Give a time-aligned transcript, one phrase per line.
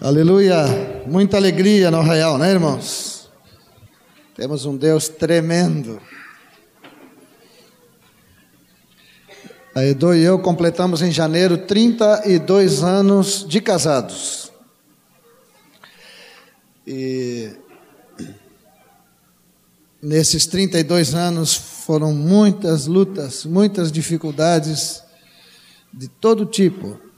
[0.00, 0.64] Aleluia,
[1.06, 3.30] muita alegria no arraial, né, irmãos?
[4.34, 6.00] Temos um Deus tremendo.
[9.74, 14.50] A Edu e eu completamos em janeiro 32 anos de casados.
[16.86, 17.52] E
[20.02, 25.02] nesses 32 anos foram muitas lutas, muitas dificuldades
[25.92, 27.11] de todo tipo.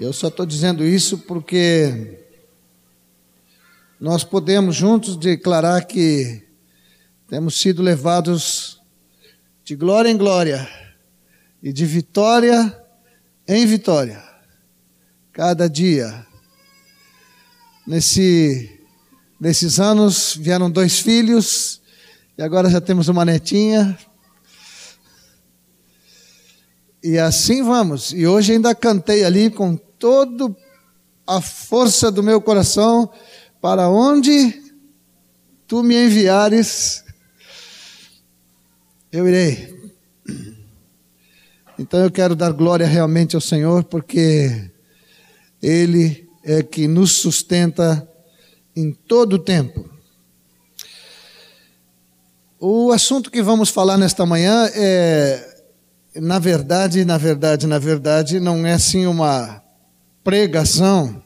[0.00, 2.20] Eu só estou dizendo isso porque
[3.98, 6.40] nós podemos juntos declarar que
[7.26, 8.80] temos sido levados
[9.64, 10.68] de glória em glória
[11.60, 12.80] e de vitória
[13.48, 14.22] em vitória,
[15.32, 16.24] cada dia.
[17.84, 18.80] Nesse,
[19.40, 21.82] nesses anos vieram dois filhos
[22.38, 23.98] e agora já temos uma netinha.
[27.02, 28.12] E assim vamos.
[28.12, 30.54] E hoje ainda cantei ali com toda
[31.26, 33.10] a força do meu coração
[33.60, 34.62] para onde
[35.66, 37.04] tu me enviares,
[39.12, 39.76] eu irei.
[41.78, 44.70] Então eu quero dar glória realmente ao Senhor, porque
[45.62, 48.08] Ele é que nos sustenta
[48.74, 49.88] em todo o tempo.
[52.58, 55.62] O assunto que vamos falar nesta manhã é,
[56.16, 59.62] na verdade, na verdade, na verdade, não é assim uma
[60.22, 61.22] pregação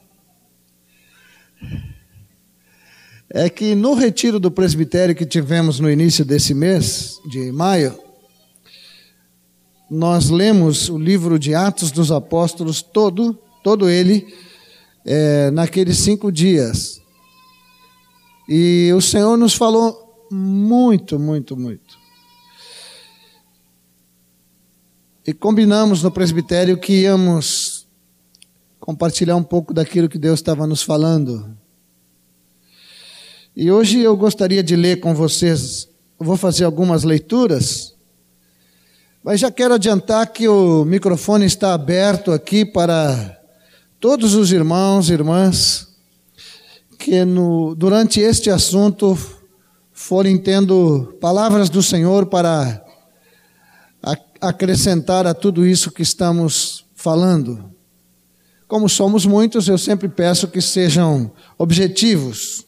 [3.30, 7.98] é que no retiro do presbitério que tivemos no início desse mês, de maio,
[9.90, 14.26] nós lemos o livro de Atos dos Apóstolos todo, todo ele,
[15.04, 17.00] é, naqueles cinco dias.
[18.48, 21.98] E o Senhor nos falou muito, muito, muito.
[25.26, 27.71] E combinamos no presbitério que íamos
[28.82, 31.56] compartilhar um pouco daquilo que Deus estava nos falando.
[33.54, 37.94] E hoje eu gostaria de ler com vocês, vou fazer algumas leituras,
[39.22, 43.40] mas já quero adiantar que o microfone está aberto aqui para
[44.00, 45.86] todos os irmãos e irmãs
[46.98, 49.16] que no, durante este assunto
[49.92, 52.84] forem tendo palavras do Senhor para
[54.40, 57.72] acrescentar a tudo isso que estamos falando.
[58.72, 62.64] Como somos muitos, eu sempre peço que sejam objetivos.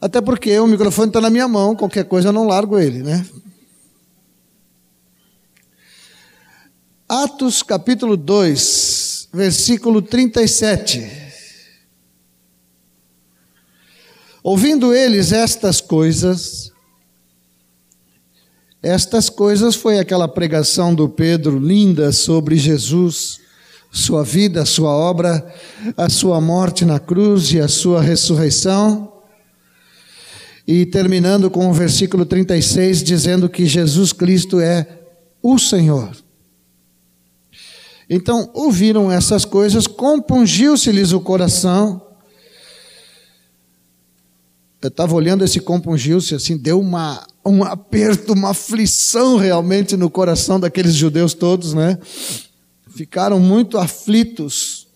[0.00, 3.28] Até porque o microfone está na minha mão, qualquer coisa eu não largo ele, né?
[7.06, 11.06] Atos capítulo 2, versículo 37.
[14.42, 16.72] Ouvindo eles estas coisas,
[18.82, 23.40] estas coisas foi aquela pregação do Pedro linda sobre Jesus,
[23.92, 25.52] sua vida, sua obra,
[25.96, 29.12] a sua morte na cruz e a sua ressurreição.
[30.66, 34.86] E terminando com o versículo 36, dizendo que Jesus Cristo é
[35.42, 36.16] o Senhor.
[38.08, 42.09] Então, ouviram essas coisas, compungiu-se-lhes o coração.
[44.82, 50.60] Eu estava olhando esse compungiu-se assim, deu uma um aperto, uma aflição realmente no coração
[50.60, 51.98] daqueles judeus todos, né?
[52.94, 54.86] Ficaram muito aflitos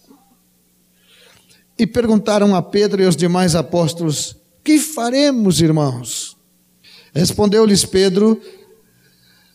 [1.78, 6.36] e perguntaram a Pedro e aos demais apóstolos: Que faremos, irmãos?
[7.14, 8.40] Respondeu-lhes Pedro: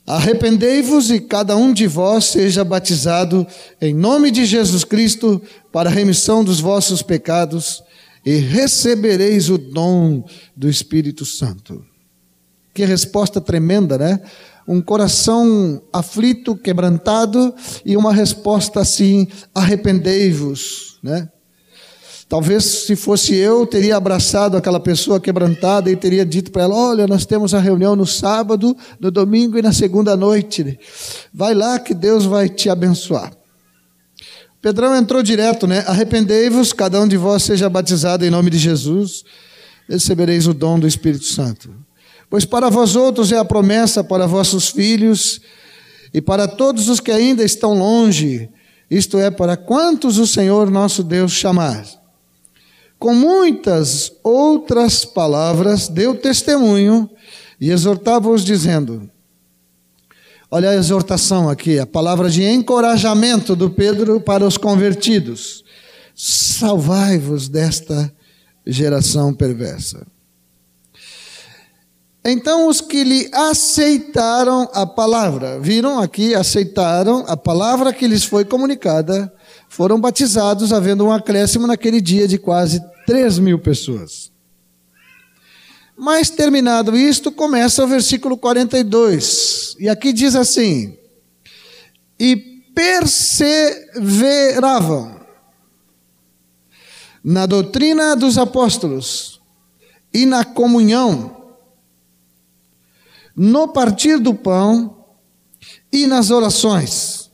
[0.05, 3.45] Arrependei-vos e cada um de vós seja batizado
[3.79, 5.41] em nome de Jesus Cristo
[5.71, 7.83] para a remissão dos vossos pecados
[8.25, 10.23] e recebereis o dom
[10.55, 11.83] do Espírito Santo.
[12.73, 14.21] Que resposta tremenda, né?
[14.67, 17.53] Um coração aflito, quebrantado
[17.83, 21.27] e uma resposta assim: arrependei-vos, né?
[22.29, 27.07] Talvez se fosse eu, teria abraçado aquela pessoa quebrantada e teria dito para ela: Olha,
[27.07, 30.77] nós temos a reunião no sábado, no domingo e na segunda noite.
[31.33, 33.38] Vai lá que Deus vai te abençoar.
[34.61, 35.83] Pedrão entrou direto, né?
[35.87, 39.23] Arrependei-vos, cada um de vós seja batizado em nome de Jesus,
[39.87, 41.73] recebereis o dom do Espírito Santo.
[42.29, 45.39] Pois para vós outros é a promessa para vossos filhos
[46.13, 48.49] e para todos os que ainda estão longe,
[48.91, 51.85] isto é, para quantos o Senhor nosso Deus chamar.
[52.99, 57.09] Com muitas outras palavras deu testemunho
[57.61, 59.09] e exortava-os, dizendo:
[60.51, 65.63] Olha a exortação aqui, a palavra de encorajamento do Pedro para os convertidos:
[66.15, 68.11] Salvai-vos desta
[68.65, 70.07] geração perversa.
[72.25, 78.43] Então os que lhe aceitaram a palavra, viram aqui, aceitaram a palavra que lhes foi
[78.43, 79.31] comunicada,
[79.69, 84.28] foram batizados, havendo um acréscimo naquele dia de quase 3 mil pessoas.
[86.01, 89.75] Mas terminado isto, começa o versículo 42.
[89.77, 90.97] E aqui diz assim:
[92.17, 92.37] E
[92.73, 95.19] perseveravam
[97.21, 99.41] na doutrina dos apóstolos
[100.13, 101.35] e na comunhão,
[103.35, 105.03] no partir do pão
[105.91, 107.29] e nas orações.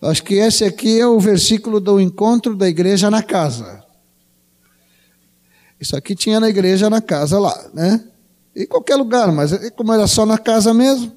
[0.00, 3.79] Acho que esse aqui é o versículo do encontro da igreja na casa.
[5.80, 8.04] Isso aqui tinha na igreja, na casa lá, né?
[8.54, 11.16] Em qualquer lugar, mas como era só na casa mesmo.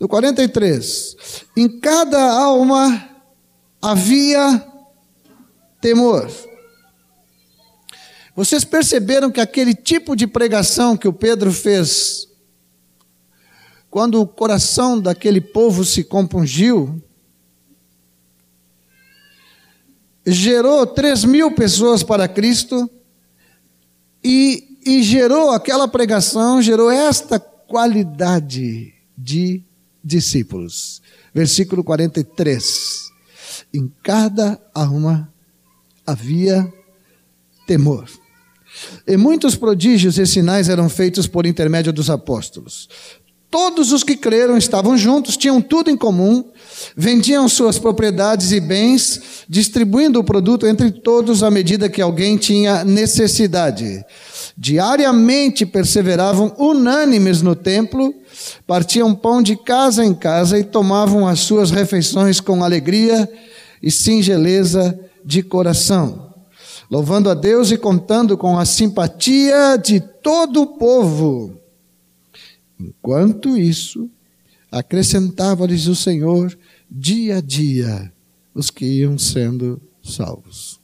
[0.00, 1.16] Do 43.
[1.56, 3.08] Em cada alma
[3.80, 4.66] havia
[5.80, 6.28] temor.
[8.34, 12.26] Vocês perceberam que aquele tipo de pregação que o Pedro fez,
[13.88, 17.00] quando o coração daquele povo se compungiu,
[20.26, 22.90] gerou 3 mil pessoas para Cristo
[24.24, 29.62] e, e gerou aquela pregação, gerou esta qualidade de
[30.02, 31.00] discípulos.
[31.34, 33.10] Versículo 43.
[33.72, 35.32] Em cada alma
[36.06, 36.70] havia
[37.66, 38.08] temor.
[39.06, 42.88] E muitos prodígios e sinais eram feitos por intermédio dos apóstolos.
[43.52, 46.42] Todos os que creram estavam juntos, tinham tudo em comum,
[46.96, 52.82] vendiam suas propriedades e bens, distribuindo o produto entre todos à medida que alguém tinha
[52.82, 54.02] necessidade.
[54.56, 58.14] Diariamente perseveravam unânimes no templo,
[58.66, 63.30] partiam pão de casa em casa e tomavam as suas refeições com alegria
[63.82, 66.32] e singeleza de coração,
[66.90, 71.61] louvando a Deus e contando com a simpatia de todo o povo.
[72.82, 74.10] Enquanto isso,
[74.70, 76.56] acrescentava-lhes o Senhor
[76.90, 78.12] dia a dia
[78.54, 80.80] os que iam sendo salvos.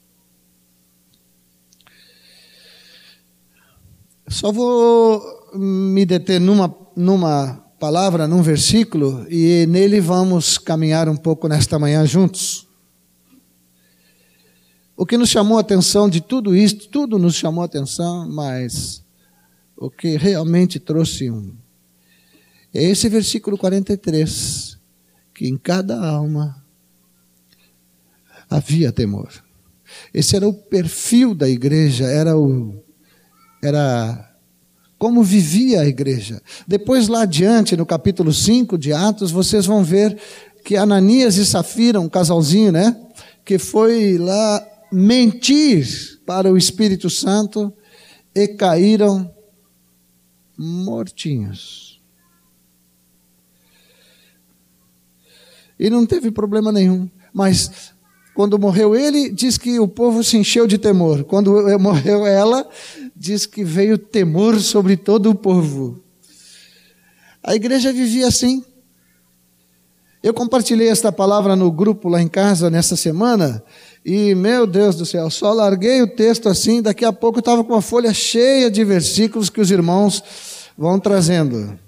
[4.29, 5.23] Só vou
[5.55, 12.06] me deter numa, numa palavra, num versículo, e nele vamos caminhar um pouco nesta manhã
[12.06, 12.67] juntos.
[14.97, 19.03] O que nos chamou a atenção de tudo isto, tudo nos chamou a atenção, mas
[19.77, 21.55] o que realmente trouxe um
[22.73, 24.79] é esse versículo 43,
[25.35, 26.65] que em cada alma
[28.49, 29.31] havia temor.
[30.12, 32.82] Esse era o perfil da igreja, era o
[33.62, 34.25] era
[34.99, 36.43] como vivia a igreja.
[36.67, 40.19] Depois lá adiante, no capítulo 5 de Atos, vocês vão ver
[40.64, 42.97] que Ananias e Safira, um casalzinho, né,
[43.44, 47.73] que foi lá mentir para o Espírito Santo
[48.35, 49.31] e caíram
[50.56, 51.88] mortinhos.
[55.78, 57.08] E não teve problema nenhum.
[57.32, 57.92] Mas
[58.34, 61.25] quando morreu ele, diz que o povo se encheu de temor.
[61.25, 62.69] Quando morreu ela,
[63.16, 66.02] diz que veio temor sobre todo o povo.
[67.42, 68.64] A igreja vivia assim.
[70.22, 73.62] Eu compartilhei esta palavra no grupo lá em casa nessa semana,
[74.04, 77.72] e meu Deus do céu, só larguei o texto assim, daqui a pouco estava com
[77.72, 80.22] uma folha cheia de versículos que os irmãos
[80.76, 81.78] vão trazendo.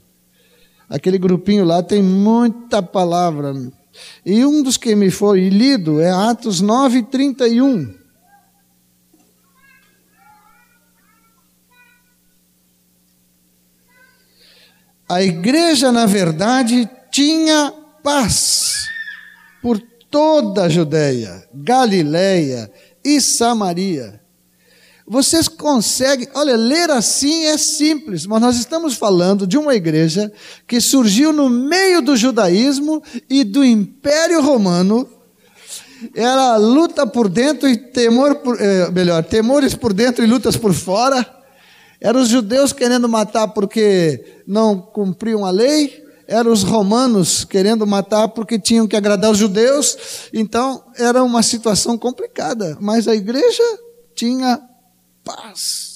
[0.89, 3.55] Aquele grupinho lá tem muita palavra.
[4.25, 7.95] E um dos que me foi lido é Atos 9, 31.
[15.09, 18.87] A igreja, na verdade, tinha paz
[19.61, 19.81] por
[20.11, 22.71] toda a Judéia, Galiléia
[23.05, 24.21] e Samaria
[25.11, 30.33] vocês conseguem, olha, ler assim é simples, mas nós estamos falando de uma igreja
[30.69, 35.09] que surgiu no meio do judaísmo e do Império Romano.
[36.15, 40.73] Era luta por dentro e temor, por, eh, melhor, temores por dentro e lutas por
[40.73, 41.27] fora.
[42.01, 48.29] Eram os judeus querendo matar porque não cumpriam a lei, eram os romanos querendo matar
[48.29, 50.29] porque tinham que agradar os judeus.
[50.33, 53.65] Então, era uma situação complicada, mas a igreja
[54.15, 54.70] tinha
[55.37, 55.91] paz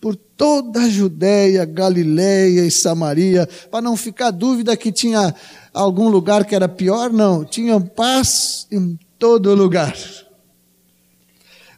[0.00, 5.34] por toda a Judéia, Galiléia e Samaria, para não ficar dúvida que tinha
[5.74, 9.96] algum lugar que era pior, não, tinha paz em todo lugar.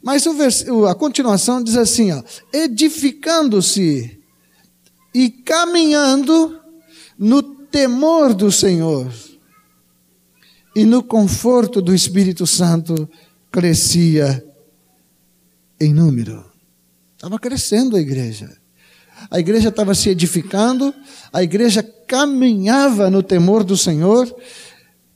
[0.03, 2.11] Mas a continuação diz assim:
[2.53, 4.21] edificando-se
[5.15, 6.61] e caminhando
[7.19, 9.11] no temor do Senhor
[10.77, 13.09] e no conforto do Espírito Santo,
[13.51, 14.48] crescia
[15.81, 16.45] em número.
[17.15, 18.57] Estava crescendo a igreja.
[19.31, 20.95] a igreja estava se edificando,
[21.33, 24.33] a igreja caminhava no temor do Senhor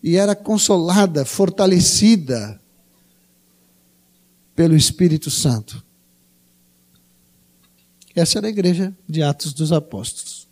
[0.02, 2.60] e era consolada, fortalecida
[4.54, 5.82] pelo Espírito Santo.
[8.14, 10.48] Essa era a igreja de Atos dos Apóstolos.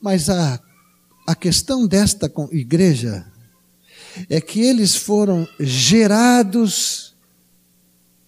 [0.00, 0.60] Mas a,
[1.26, 3.31] a questão desta igreja
[4.28, 7.14] é que eles foram gerados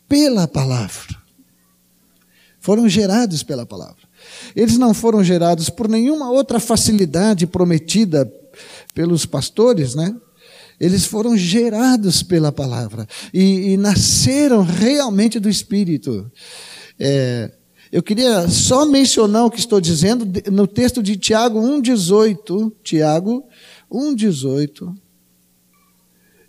[0.09, 1.17] pela palavra.
[2.61, 4.05] Foram gerados pela palavra.
[4.57, 8.31] Eles não foram gerados por nenhuma outra facilidade prometida
[8.95, 10.15] pelos pastores, né?
[10.81, 16.31] Eles foram gerados pela palavra e, e nasceram realmente do Espírito.
[16.99, 17.51] É,
[17.93, 22.73] eu queria só mencionar o que estou dizendo no texto de Tiago 1,18.
[22.83, 23.45] Tiago
[23.91, 24.95] 1,18.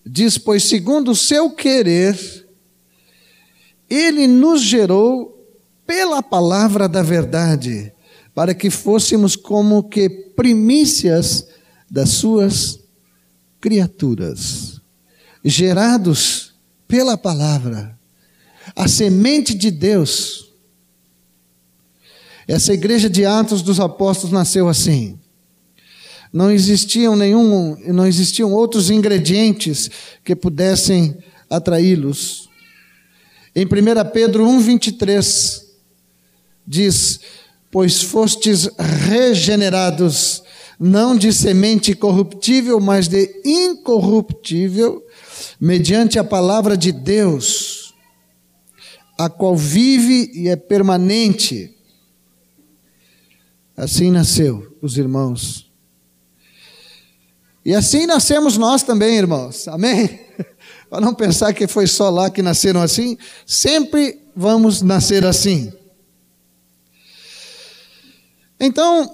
[0.05, 2.17] Diz: Pois segundo o seu querer,
[3.89, 5.33] ele nos gerou
[5.85, 7.91] pela palavra da verdade,
[8.33, 11.47] para que fôssemos como que primícias
[11.89, 12.79] das suas
[13.59, 14.81] criaturas,
[15.43, 16.53] gerados
[16.87, 17.97] pela palavra,
[18.75, 20.51] a semente de Deus.
[22.47, 25.19] Essa igreja de Atos dos Apóstolos nasceu assim.
[26.31, 29.89] Não existiam nenhum, não existiam outros ingredientes
[30.23, 31.17] que pudessem
[31.49, 32.49] atraí-los.
[33.55, 33.69] Em 1
[34.11, 35.63] Pedro 1:23
[36.67, 37.19] diz:
[37.71, 38.69] Pois fostes
[39.07, 40.43] regenerados,
[40.79, 45.01] não de semente corruptível, mas de incorruptível,
[45.59, 47.93] mediante a palavra de Deus,
[49.17, 51.73] a qual vive e é permanente.
[53.77, 55.64] Assim nasceu os irmãos.
[57.65, 59.67] E assim nascemos nós também, irmãos.
[59.67, 60.21] Amém?
[60.87, 65.73] Para não pensar que foi só lá que nasceram assim, sempre vamos nascer assim.
[68.59, 69.11] Então,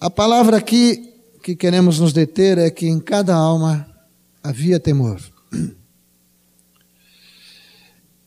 [0.00, 3.88] a palavra aqui que queremos nos deter é que em cada alma
[4.42, 5.20] havia temor.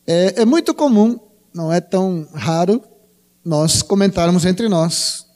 [0.06, 1.20] É, é, muito comum,
[1.54, 2.82] não é tão raro,
[3.44, 5.26] nós comentarmos entre nós.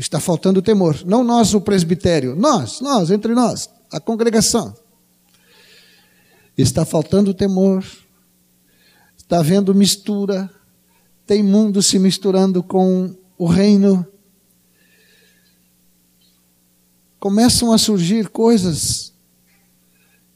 [0.00, 1.04] Está faltando temor.
[1.04, 4.74] Não nós, o presbitério, nós, nós, entre nós, a congregação.
[6.56, 7.84] Está faltando temor.
[9.16, 10.50] Está havendo mistura
[11.30, 14.04] tem mundo se misturando com o reino.
[17.20, 19.12] Começam a surgir coisas.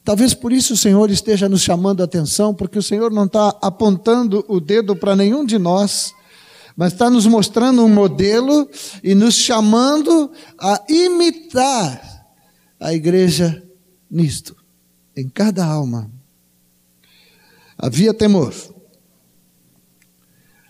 [0.05, 3.59] Talvez por isso o Senhor esteja nos chamando a atenção, porque o Senhor não está
[3.61, 6.15] apontando o dedo para nenhum de nós,
[6.77, 8.69] mas está nos mostrando um modelo
[9.03, 12.27] e nos chamando a imitar
[12.81, 13.63] a igreja
[14.11, 14.57] nisto,
[15.17, 16.11] em cada alma.
[17.79, 18.55] Havia temor.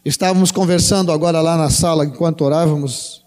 [0.05, 3.25] Estávamos conversando agora lá na sala enquanto orávamos,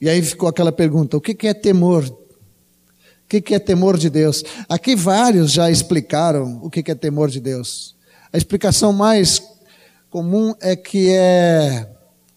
[0.00, 2.04] e aí ficou aquela pergunta: o que é temor?
[2.04, 4.42] O que é temor de Deus?
[4.68, 7.94] Aqui vários já explicaram o que é temor de Deus.
[8.32, 9.40] A explicação mais
[10.10, 11.88] comum é que é.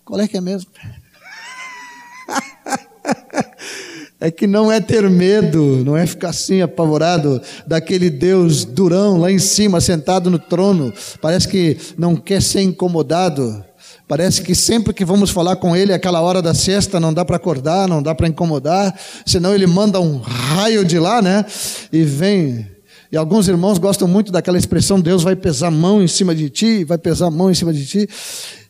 [0.06, 0.70] Qual é que é mesmo?
[4.22, 9.32] é que não é ter medo, não é ficar assim apavorado daquele Deus durão lá
[9.32, 10.94] em cima, sentado no trono.
[11.20, 13.66] Parece que não quer ser incomodado.
[14.08, 17.38] Parece que sempre que vamos falar com ele, aquela hora da sexta, não dá para
[17.38, 18.94] acordar, não dá para incomodar,
[19.26, 21.44] senão ele manda um raio de lá, né?
[21.92, 22.73] E vem.
[23.14, 26.50] E alguns irmãos gostam muito daquela expressão: Deus vai pesar a mão em cima de
[26.50, 28.10] ti, vai pesar a mão em cima de ti.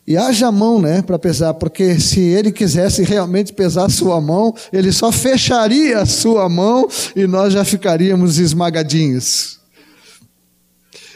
[0.06, 4.54] E haja mão, né, para pesar, porque se ele quisesse realmente pesar a sua mão,
[4.70, 6.86] ele só fecharia a sua mão
[7.16, 9.60] e nós já ficaríamos esmagadinhos.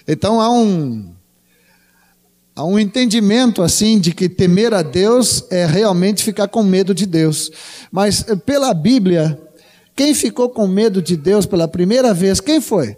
[0.09, 1.13] Então há um
[2.57, 7.05] há um entendimento assim de que temer a Deus é realmente ficar com medo de
[7.05, 7.51] Deus.
[7.93, 9.39] Mas eh, pela Bíblia,
[9.95, 12.97] quem ficou com medo de Deus pela primeira vez, quem foi?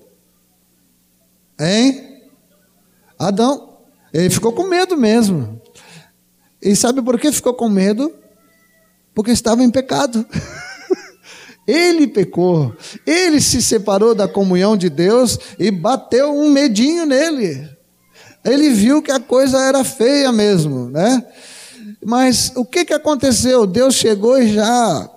[1.60, 2.22] Hein?
[3.18, 3.78] Adão.
[4.12, 5.60] Ele ficou com medo mesmo.
[6.60, 8.12] E sabe por que ficou com medo?
[9.14, 10.26] Porque estava em pecado.
[11.66, 12.74] ele pecou,
[13.06, 17.68] ele se separou da comunhão de Deus e bateu um medinho nele.
[18.44, 21.24] Ele viu que a coisa era feia mesmo, né?
[22.04, 23.66] Mas o que, que aconteceu?
[23.66, 25.10] Deus chegou e já.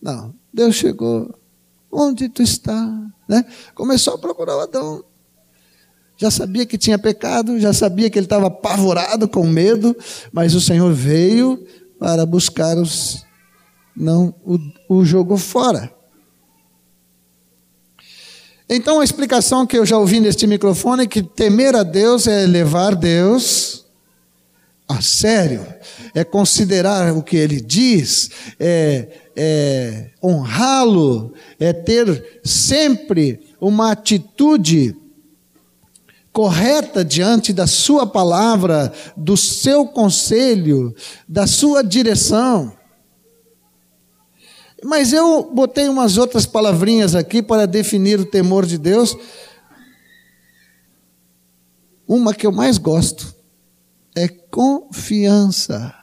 [0.00, 1.35] Não, Deus chegou.
[1.98, 2.74] Onde tu está?
[3.28, 3.44] Né?
[3.74, 5.04] Começou a procurar o Adão
[6.16, 9.94] já sabia que tinha pecado, já sabia que ele estava apavorado, com medo,
[10.32, 11.62] mas o Senhor veio
[11.98, 13.24] para buscar os.
[13.94, 15.92] Não o, o jogou fora.
[18.68, 22.46] Então a explicação que eu já ouvi neste microfone é que temer a Deus é
[22.46, 23.86] levar Deus
[24.88, 25.66] a sério,
[26.14, 34.96] é considerar o que ele diz, é, é honrá-lo, é ter sempre uma atitude
[36.32, 40.94] correta diante da sua palavra, do seu conselho,
[41.28, 42.76] da sua direção.
[44.84, 49.16] Mas eu botei umas outras palavrinhas aqui para definir o temor de Deus.
[52.06, 53.34] Uma que eu mais gosto
[54.14, 55.94] é confiança.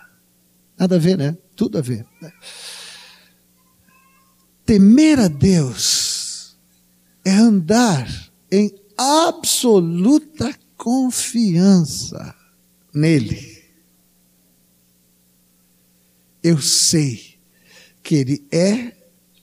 [0.78, 1.38] Nada a ver, né?
[1.56, 2.06] Tudo a ver.
[4.74, 6.58] Temer a Deus
[7.24, 8.10] é andar
[8.51, 12.34] em absoluta confiança
[12.92, 13.65] nele.
[16.42, 17.38] Eu sei
[18.01, 18.98] que ele é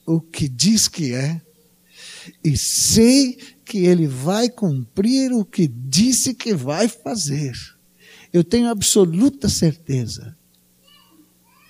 [0.05, 1.41] o que diz que é,
[2.43, 7.53] e sei que ele vai cumprir o que disse que vai fazer.
[8.33, 10.37] Eu tenho absoluta certeza.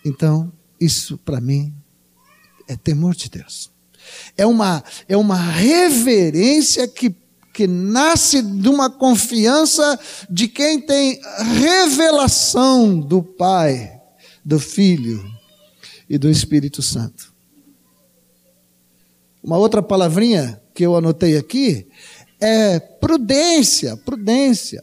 [0.04, 1.72] Então, isso para mim
[2.72, 3.70] é temor de Deus.
[4.38, 7.16] É uma, é uma reverência que
[7.54, 10.00] que nasce de uma confiança
[10.30, 11.20] de quem tem
[11.60, 14.02] revelação do Pai,
[14.44, 15.22] do Filho
[16.10, 17.34] e do Espírito Santo.
[19.44, 21.88] Uma outra palavrinha que eu anotei aqui
[22.40, 24.82] é prudência, prudência.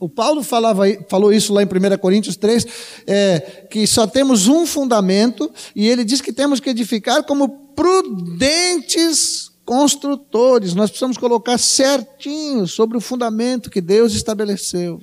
[0.00, 2.66] O Paulo falava, falou isso lá em 1 Coríntios 3,
[3.06, 9.50] é, que só temos um fundamento, e ele diz que temos que edificar como prudentes
[9.64, 15.02] construtores, nós precisamos colocar certinho sobre o fundamento que Deus estabeleceu,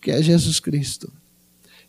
[0.00, 1.10] que é Jesus Cristo.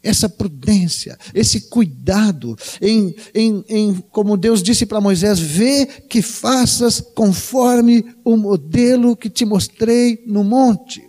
[0.02, 7.00] Essa prudência, esse cuidado em, em, em como Deus disse para Moisés, vê que faças
[7.00, 11.09] conforme o modelo que te mostrei no monte.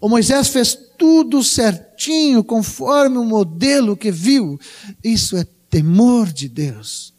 [0.00, 4.58] O Moisés fez tudo certinho, conforme o modelo que viu.
[5.02, 7.14] Isso é temor de Deus.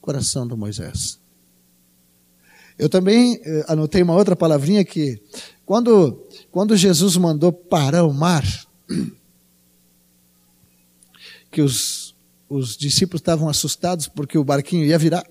[0.00, 1.18] Coração do Moisés.
[2.78, 5.20] Eu também eh, anotei uma outra palavrinha que,
[5.64, 8.44] quando, quando Jesus mandou parar o mar,
[11.50, 12.14] que os,
[12.48, 15.24] os discípulos estavam assustados porque o barquinho ia virar,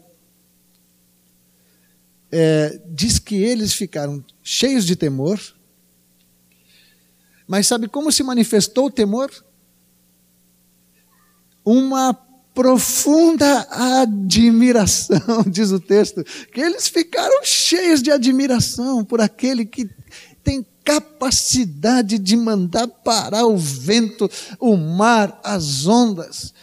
[2.32, 5.40] é, diz que eles ficaram cheios de temor,
[7.48, 9.32] mas sabe como se manifestou o temor?
[11.64, 12.14] Uma
[12.54, 19.90] profunda admiração, diz o texto, que eles ficaram cheios de admiração por aquele que
[20.44, 24.30] tem capacidade de mandar parar o vento,
[24.60, 26.54] o mar, as ondas.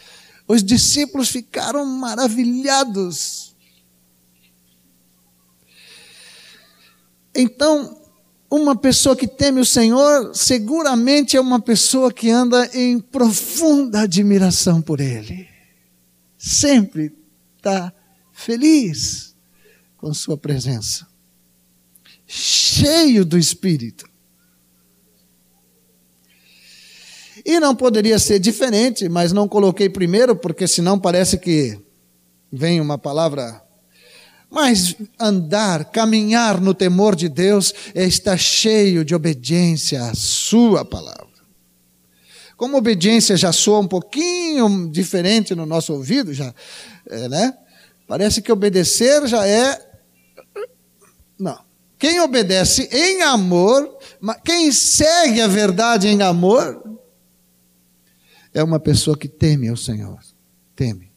[0.47, 3.55] Os discípulos ficaram maravilhados.
[7.33, 8.00] Então,
[8.51, 14.81] uma pessoa que teme o Senhor, seguramente é uma pessoa que anda em profunda admiração
[14.81, 15.51] por Ele
[16.41, 17.15] sempre
[17.55, 17.93] está
[18.33, 19.35] feliz
[19.95, 21.07] com Sua presença,
[22.25, 24.09] cheio do Espírito.
[27.45, 31.79] E não poderia ser diferente, mas não coloquei primeiro, porque senão parece que
[32.51, 33.63] vem uma palavra.
[34.51, 41.31] Mas andar, caminhar no temor de Deus é estar cheio de obediência à Sua palavra.
[42.57, 46.53] Como obediência já soa um pouquinho diferente no nosso ouvido, já,
[47.09, 47.57] é, né?
[48.05, 49.79] Parece que obedecer já é.
[51.39, 51.57] Não.
[51.97, 53.97] Quem obedece em amor,
[54.43, 56.99] quem segue a verdade em amor,
[58.53, 60.19] é uma pessoa que teme ao Senhor.
[60.75, 61.10] Teme.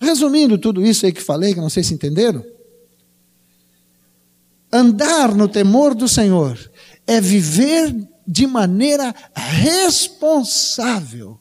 [0.00, 2.44] Resumindo tudo isso aí que falei, que não sei se entenderam.
[4.72, 6.58] Andar no temor do Senhor
[7.06, 7.94] é viver
[8.26, 11.38] de maneira responsável,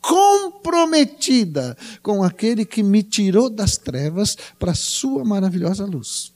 [0.00, 6.32] comprometida com aquele que me tirou das trevas para a sua maravilhosa luz.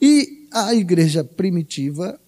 [0.00, 2.20] E a igreja primitiva.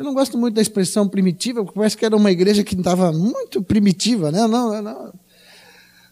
[0.00, 3.12] Eu não gosto muito da expressão primitiva, porque parece que era uma igreja que estava
[3.12, 4.46] muito primitiva, né?
[4.46, 5.12] Não, não.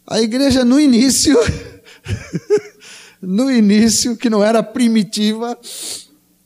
[0.06, 1.34] A igreja no início
[3.18, 5.58] no início, que não era primitiva,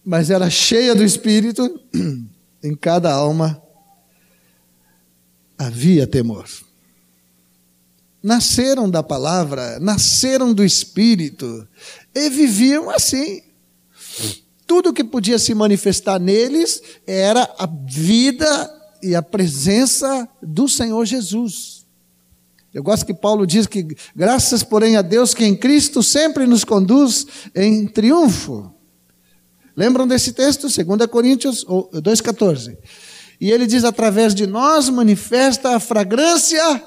[0.05, 1.81] mas era cheia do Espírito,
[2.63, 3.61] em cada alma
[5.59, 6.49] havia temor.
[8.23, 11.67] Nasceram da palavra, nasceram do Espírito
[12.15, 13.43] e viviam assim.
[14.73, 21.85] Tudo que podia se manifestar neles era a vida e a presença do Senhor Jesus.
[22.73, 26.65] Eu gosto que Paulo diz que, graças, porém, a Deus que em Cristo sempre nos
[26.65, 28.75] conduz em triunfo.
[29.77, 30.69] Lembram desse texto?
[30.69, 32.79] 2 Coríntios 2,14.
[33.39, 36.83] E ele diz: através de nós manifesta a fragrância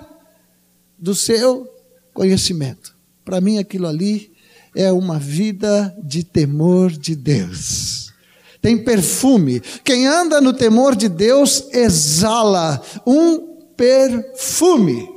[0.98, 1.71] do seu
[2.15, 2.95] conhecimento.
[3.24, 4.35] Para mim, aquilo ali
[4.75, 8.13] é uma vida de temor de Deus.
[8.61, 9.61] Tem perfume.
[9.83, 15.07] Quem anda no temor de Deus exala um perfume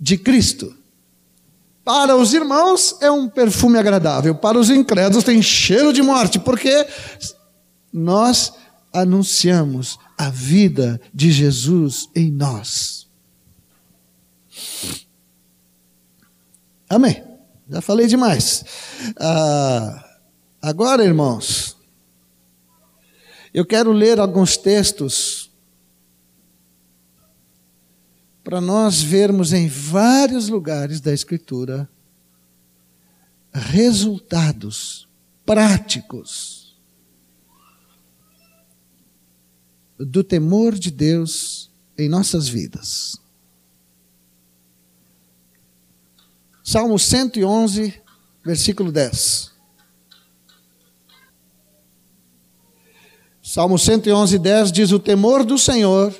[0.00, 0.74] de Cristo.
[1.84, 6.86] Para os irmãos é um perfume agradável, para os incrédulos tem cheiro de morte, porque
[7.92, 8.52] nós
[8.92, 13.08] anunciamos a vida de Jesus em nós.
[16.88, 17.27] Amém.
[17.68, 18.64] Já falei demais.
[19.18, 20.18] Ah,
[20.62, 21.76] agora, irmãos,
[23.52, 25.50] eu quero ler alguns textos
[28.42, 31.88] para nós vermos em vários lugares da Escritura
[33.52, 35.06] resultados
[35.44, 36.78] práticos
[39.98, 43.20] do temor de Deus em nossas vidas.
[46.70, 47.94] Salmo 111,
[48.44, 49.52] versículo 10.
[53.42, 56.14] Salmo 111, 10 diz: O temor do Senhor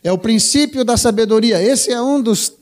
[0.00, 1.60] é o princípio da sabedoria.
[1.60, 2.52] Esse é um dos,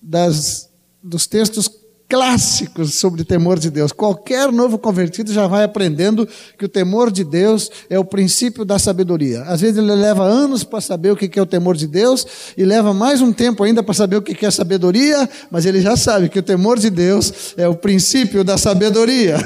[0.00, 0.70] das,
[1.02, 1.66] dos textos
[2.12, 3.90] clássicos sobre temor de Deus.
[3.90, 8.78] Qualquer novo convertido já vai aprendendo que o temor de Deus é o princípio da
[8.78, 9.44] sabedoria.
[9.44, 12.66] Às vezes ele leva anos para saber o que é o temor de Deus e
[12.66, 16.28] leva mais um tempo ainda para saber o que é sabedoria, mas ele já sabe
[16.28, 19.38] que o temor de Deus é o princípio da sabedoria.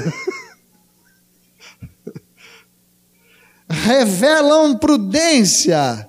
[3.71, 6.05] Revelam prudência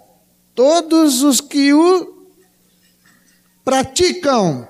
[0.57, 2.27] todos os que o
[3.65, 4.67] praticam.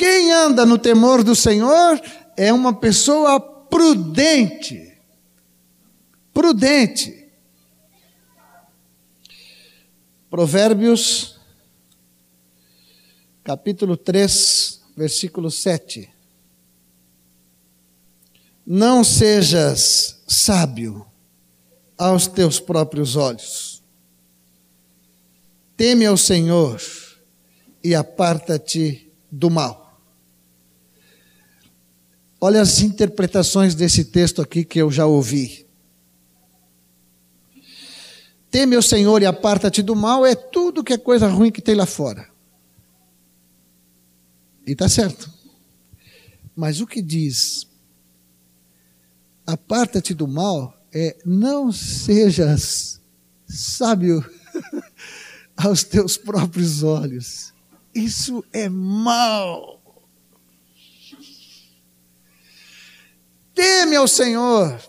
[0.00, 2.00] Quem anda no temor do Senhor
[2.34, 4.98] é uma pessoa prudente.
[6.32, 7.28] Prudente.
[10.30, 11.38] Provérbios,
[13.44, 16.10] capítulo 3, versículo 7.
[18.66, 21.06] Não sejas sábio
[21.98, 23.82] aos teus próprios olhos.
[25.76, 26.80] Teme ao Senhor
[27.84, 29.89] e aparta-te do mal.
[32.40, 35.66] Olha as interpretações desse texto aqui que eu já ouvi.
[38.50, 41.74] Teme o Senhor e aparta-te do mal é tudo que é coisa ruim que tem
[41.74, 42.28] lá fora.
[44.66, 45.30] E está certo.
[46.56, 47.66] Mas o que diz?
[49.46, 53.00] Aparta-te do mal é não sejas
[53.46, 54.24] sábio
[55.56, 57.52] aos teus próprios olhos.
[57.94, 59.79] Isso é mal.
[63.60, 64.80] Teme ao Senhor.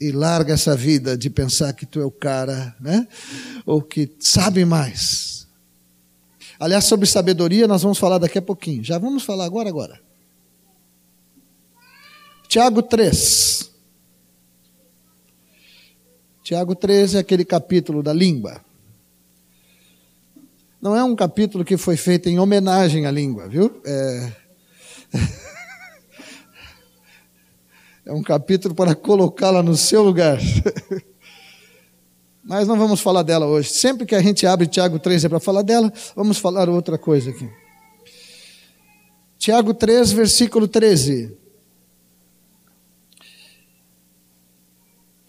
[0.00, 3.06] E larga essa vida de pensar que tu é o cara, né?
[3.64, 5.46] Ou que sabe mais.
[6.58, 8.82] Aliás, sobre sabedoria nós vamos falar daqui a pouquinho.
[8.82, 10.00] Já vamos falar agora, agora.
[12.48, 13.70] Tiago 3.
[16.42, 18.60] Tiago 3 é aquele capítulo da língua.
[20.82, 23.80] Não é um capítulo que foi feito em homenagem à língua, viu?
[23.86, 24.43] É,
[28.04, 30.38] é um capítulo para colocá-la no seu lugar.
[32.44, 33.70] Mas não vamos falar dela hoje.
[33.70, 37.30] Sempre que a gente abre Tiago 3 é para falar dela, vamos falar outra coisa
[37.30, 37.48] aqui.
[39.38, 41.43] Tiago 3, versículo 13.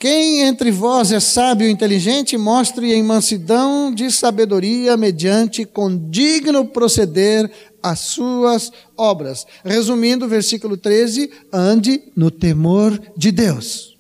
[0.05, 7.51] Quem entre vós é sábio e inteligente, mostre em mansidão de sabedoria, mediante condigno proceder
[7.81, 9.47] as suas obras.
[9.63, 13.97] Resumindo, versículo 13: ande no temor de Deus.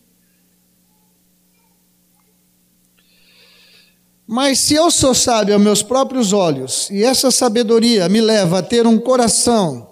[4.27, 8.61] Mas se eu sou sábio aos meus próprios olhos, e essa sabedoria me leva a
[8.61, 9.89] ter um coração,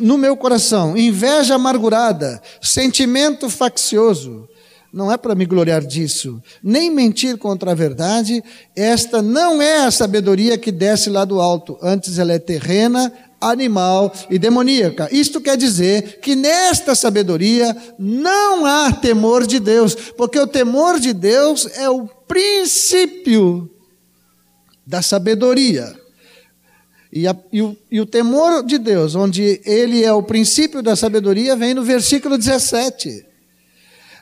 [0.00, 4.47] no meu coração, inveja amargurada, sentimento faccioso,
[4.92, 8.42] não é para me gloriar disso, nem mentir contra a verdade.
[8.74, 14.12] Esta não é a sabedoria que desce lá do alto, antes ela é terrena, animal
[14.30, 15.08] e demoníaca.
[15.12, 21.12] Isto quer dizer que nesta sabedoria não há temor de Deus, porque o temor de
[21.12, 23.70] Deus é o princípio
[24.86, 25.94] da sabedoria.
[27.12, 30.94] E, a, e, o, e, o, temor de Deus, onde ele é o princípio da
[30.94, 33.27] sabedoria, vem no versículo 17.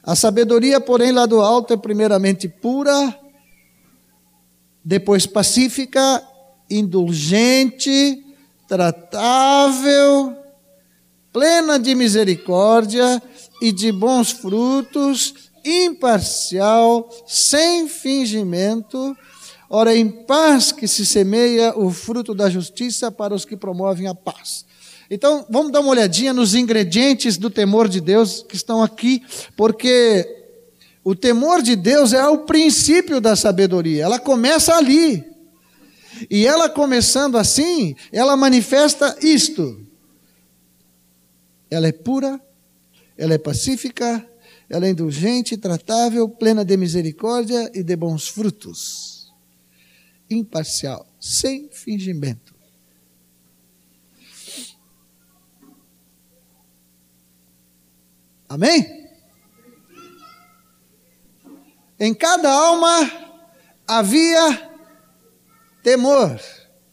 [0.06, 3.18] A sabedoria, porém, lá do alto é primeiramente pura,
[4.84, 6.22] depois pacífica,
[6.70, 8.24] indulgente,
[8.68, 10.32] tratável,
[11.32, 13.20] plena de misericórdia
[13.60, 19.16] e de bons frutos, imparcial, sem fingimento.
[19.68, 24.14] Ora, em paz que se semeia o fruto da justiça para os que promovem a
[24.14, 24.65] paz.
[25.10, 29.22] Então, vamos dar uma olhadinha nos ingredientes do temor de Deus que estão aqui,
[29.56, 30.44] porque
[31.04, 35.24] o temor de Deus é o princípio da sabedoria, ela começa ali.
[36.28, 39.86] E ela começando assim, ela manifesta isto.
[41.70, 42.40] Ela é pura,
[43.16, 44.26] ela é pacífica,
[44.68, 49.32] ela é indulgente, tratável, plena de misericórdia e de bons frutos.
[50.28, 52.55] Imparcial, sem fingimento.
[58.48, 59.08] Amém?
[61.98, 63.10] Em cada alma
[63.86, 64.70] havia
[65.82, 66.40] temor.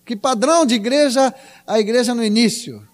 [0.05, 1.33] Que padrão de igreja
[1.65, 2.87] a igreja no início?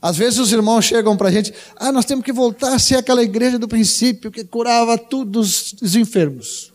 [0.00, 2.96] Às vezes os irmãos chegam para a gente, ah, nós temos que voltar a ser
[2.96, 6.71] aquela igreja do princípio que curava todos os enfermos.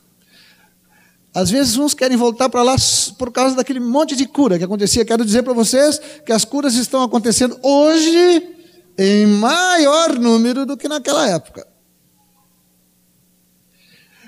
[1.38, 2.76] Às vezes uns querem voltar para lá
[3.16, 5.06] por causa daquele monte de cura que acontecia.
[5.06, 8.56] Quero dizer para vocês que as curas estão acontecendo hoje
[8.98, 11.68] em maior número do que naquela época.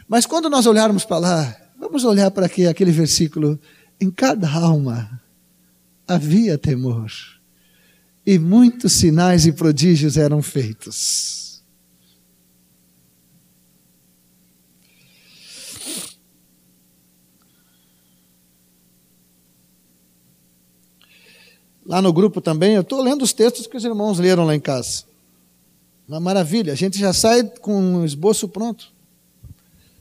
[0.08, 3.60] Mas quando nós olharmos para lá, vamos olhar para aquele versículo.
[4.00, 5.20] Em cada alma
[6.08, 7.12] havia temor
[8.24, 11.49] e muitos sinais e prodígios eram feitos.
[21.90, 24.60] Lá no grupo também, eu estou lendo os textos que os irmãos leram lá em
[24.60, 25.06] casa.
[26.08, 28.94] Uma maravilha, a gente já sai com um esboço pronto.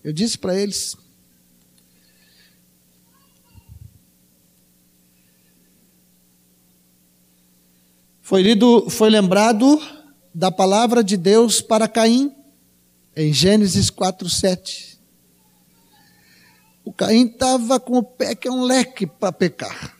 [0.04, 0.94] Eu disse para eles,
[8.20, 9.80] Foi lido, foi lembrado
[10.34, 12.30] da palavra de Deus para Caim,
[13.16, 14.98] em Gênesis 4:7.
[16.84, 19.97] O Caim estava com o pé que é um leque para pecar.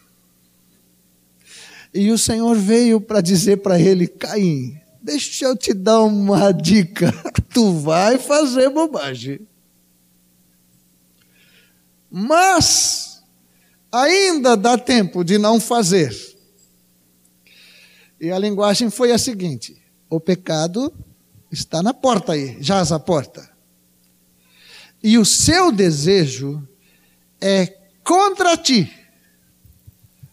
[1.92, 7.12] E o Senhor veio para dizer para ele: Caim, deixa eu te dar uma dica.
[7.53, 9.40] Tu vai fazer bobagem.
[12.11, 13.22] Mas
[13.90, 16.14] ainda dá tempo de não fazer.
[18.20, 20.92] E a linguagem foi a seguinte: o pecado
[21.51, 23.48] está na porta aí, jaz a porta.
[25.03, 26.66] E o seu desejo
[27.40, 27.66] é
[28.03, 28.92] contra ti,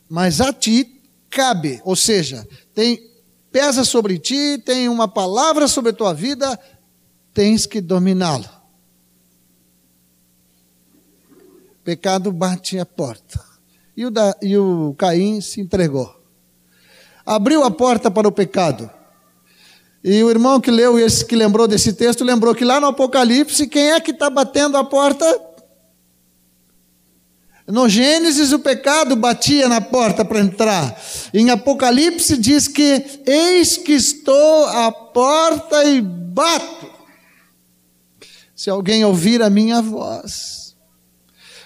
[0.10, 0.94] mas a ti
[1.36, 3.12] cabe, ou seja, tem
[3.52, 6.60] pesa sobre ti, tem uma palavra sobre a tua vida,
[7.34, 8.50] tens que dominá-lo.
[11.84, 13.43] Pecado bate a porta.
[13.95, 16.15] E o, da, e o Caim se entregou
[17.26, 18.89] abriu a porta para o pecado.
[20.04, 23.67] E o irmão que leu esse, que lembrou desse texto, lembrou que lá no Apocalipse,
[23.67, 25.26] quem é que está batendo a porta?
[27.67, 31.01] No Gênesis, o pecado batia na porta para entrar.
[31.34, 36.93] Em Apocalipse, diz que: Eis que estou à porta e bato.
[38.56, 40.75] Se alguém ouvir a minha voz.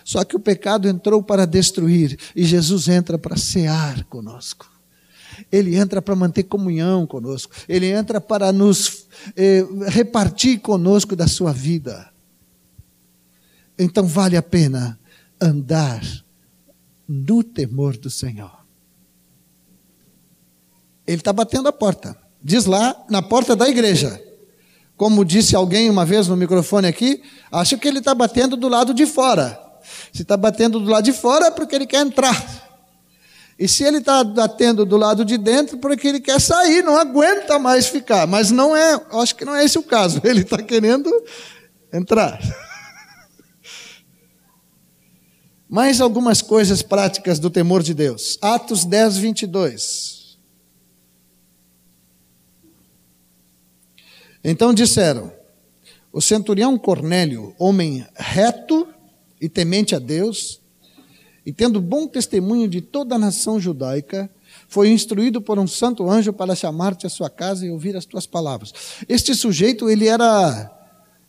[0.06, 4.68] Só que o pecado entrou para destruir, e Jesus entra para cear conosco.
[5.52, 11.54] Ele entra para manter comunhão conosco, ele entra para nos eh, repartir conosco da sua
[11.54, 12.10] vida.
[13.78, 15.00] Então vale a pena
[15.42, 16.02] andar
[17.08, 18.52] no temor do Senhor.
[21.08, 22.16] Ele está batendo a porta.
[22.42, 24.22] Diz lá, na porta da igreja.
[24.96, 28.94] Como disse alguém uma vez no microfone aqui, acho que ele está batendo do lado
[28.94, 29.60] de fora.
[30.14, 32.70] Se está batendo do lado de fora é porque ele quer entrar.
[33.58, 37.60] E se ele está batendo do lado de dentro, porque ele quer sair, não aguenta
[37.60, 38.26] mais ficar.
[38.26, 40.22] Mas não é, acho que não é esse o caso.
[40.24, 41.12] Ele está querendo
[41.92, 42.40] entrar.
[45.70, 48.40] Mais algumas coisas práticas do temor de Deus.
[48.42, 50.40] Atos 10, 22.
[54.44, 55.32] Então disseram:
[56.12, 58.88] O centurião Cornélio, homem reto
[59.40, 60.60] e temente a Deus,
[61.46, 64.28] e tendo bom testemunho de toda a nação judaica,
[64.68, 68.26] foi instruído por um santo anjo para chamar-te à sua casa e ouvir as tuas
[68.26, 68.74] palavras.
[69.08, 70.80] Este sujeito, ele era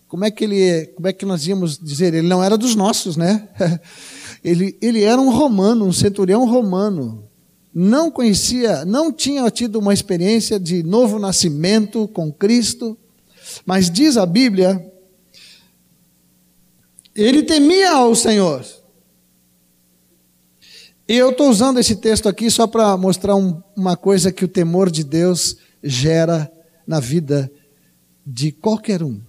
[0.09, 2.15] como é que ele, como é que nós íamos dizer?
[2.15, 3.49] Ele não era dos nossos, né?
[4.43, 7.29] Ele, ele era um romano, um centurião romano.
[7.73, 12.99] Não conhecia, não tinha tido uma experiência de novo nascimento com Cristo.
[13.65, 14.93] Mas diz a Bíblia,
[17.15, 18.65] ele temia ao Senhor.
[21.09, 24.49] E eu estou usando esse texto aqui só para mostrar um, uma coisa que o
[24.49, 26.51] temor de Deus gera
[26.87, 27.51] na vida
[28.25, 29.21] de qualquer um.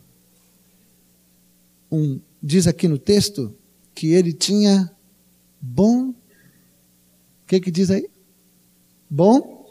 [1.91, 2.19] um.
[2.41, 3.55] Diz aqui no texto
[3.93, 4.91] que ele tinha
[5.61, 6.09] bom.
[6.09, 6.15] O
[7.47, 8.09] que, que diz aí?
[9.09, 9.61] Bom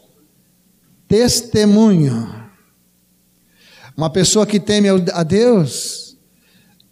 [1.11, 2.33] testemunho.
[3.96, 6.16] Uma pessoa que teme a Deus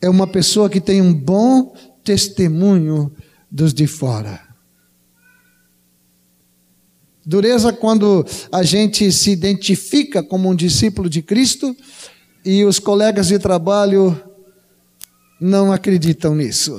[0.00, 3.12] é uma pessoa que tem um bom testemunho
[3.48, 4.40] dos de fora.
[7.24, 11.76] Dureza quando a gente se identifica como um discípulo de Cristo
[12.44, 14.20] e os colegas de trabalho
[15.40, 16.76] não acreditam nisso.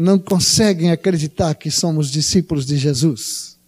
[0.00, 3.58] Não conseguem acreditar que somos discípulos de Jesus.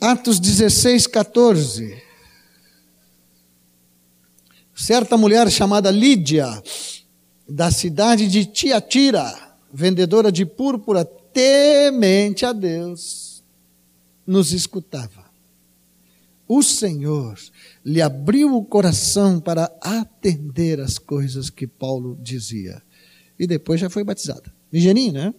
[0.00, 2.00] Atos 16, 14.
[4.72, 6.46] Certa mulher chamada Lídia,
[7.48, 13.42] da cidade de Tiatira, vendedora de púrpura, temente a Deus,
[14.24, 15.28] nos escutava.
[16.46, 17.36] O Senhor
[17.84, 22.82] lhe abriu o coração para atender as coisas que Paulo dizia.
[23.38, 24.52] E depois já foi batizada.
[24.72, 25.34] Ligeirinho, né?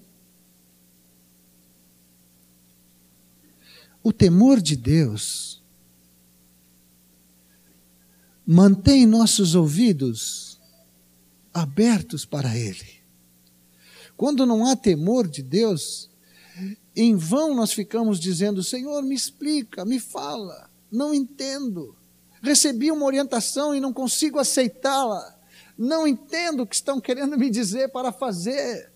[4.04, 5.62] O temor de Deus
[8.46, 10.60] mantém nossos ouvidos
[11.54, 13.02] abertos para Ele.
[14.18, 16.10] Quando não há temor de Deus,
[16.96, 21.96] em vão nós ficamos dizendo: Senhor, me explica, me fala, não entendo.
[22.42, 25.38] Recebi uma orientação e não consigo aceitá-la.
[25.78, 28.92] Não entendo o que estão querendo me dizer para fazer.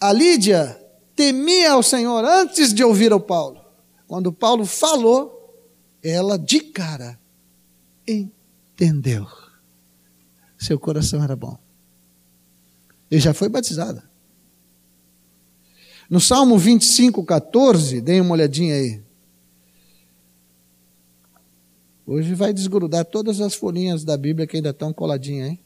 [0.00, 0.80] A Lídia
[1.14, 3.64] temia ao Senhor antes de ouvir o Paulo.
[4.06, 5.62] Quando Paulo falou,
[6.02, 7.20] ela de cara
[8.08, 9.26] entendeu
[10.60, 11.58] seu coração era bom.
[13.10, 14.08] E já foi batizada.
[16.10, 19.00] No Salmo 25, 14, deem uma olhadinha aí.
[22.04, 25.60] Hoje vai desgrudar todas as folhinhas da Bíblia que ainda estão coladinhas, hein?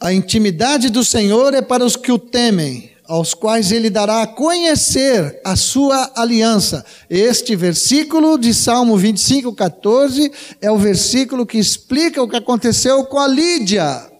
[0.00, 4.26] A intimidade do Senhor é para os que o temem aos quais ele dará a
[4.26, 6.84] conhecer a sua aliança.
[7.08, 13.18] Este versículo de Salmo 25, 14 é o versículo que explica o que aconteceu com
[13.18, 14.10] a Lídia.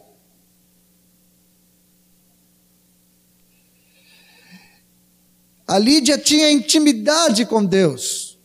[5.67, 8.39] A Lídia tinha intimidade com Deus.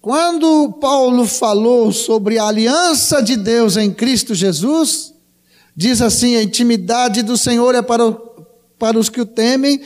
[0.00, 5.14] Quando Paulo falou sobre a aliança de Deus em Cristo Jesus,
[5.80, 8.12] Diz assim: a intimidade do Senhor é para,
[8.78, 9.82] para os que o temem,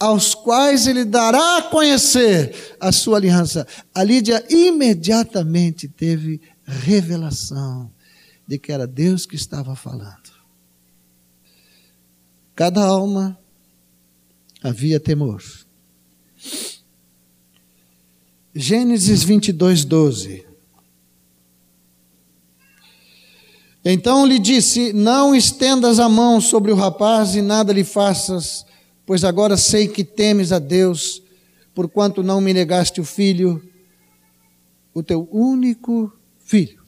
[0.00, 3.66] aos quais ele dará a conhecer a sua aliança.
[3.94, 7.92] A Lídia imediatamente teve revelação
[8.48, 10.32] de que era Deus que estava falando.
[12.56, 13.38] Cada alma
[14.62, 15.42] havia temor.
[18.54, 20.43] Gênesis 22, 12.
[23.84, 28.64] Então lhe disse: Não estendas a mão sobre o rapaz e nada lhe faças,
[29.04, 31.22] pois agora sei que temes a Deus,
[31.74, 33.62] porquanto não me negaste o filho,
[34.94, 36.82] o teu único filho.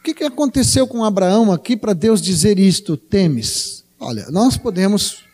[0.00, 2.96] O que, que aconteceu com Abraão aqui para Deus dizer isto?
[2.96, 3.84] Temes.
[3.98, 5.24] Olha, nós podemos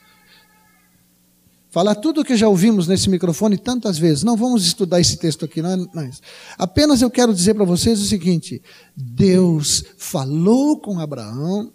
[1.70, 4.24] falar tudo o que já ouvimos nesse microfone tantas vezes.
[4.24, 6.10] Não vamos estudar esse texto aqui, não é,
[6.58, 8.60] Apenas eu quero dizer para vocês o seguinte:
[8.96, 11.72] Deus falou com Abraão,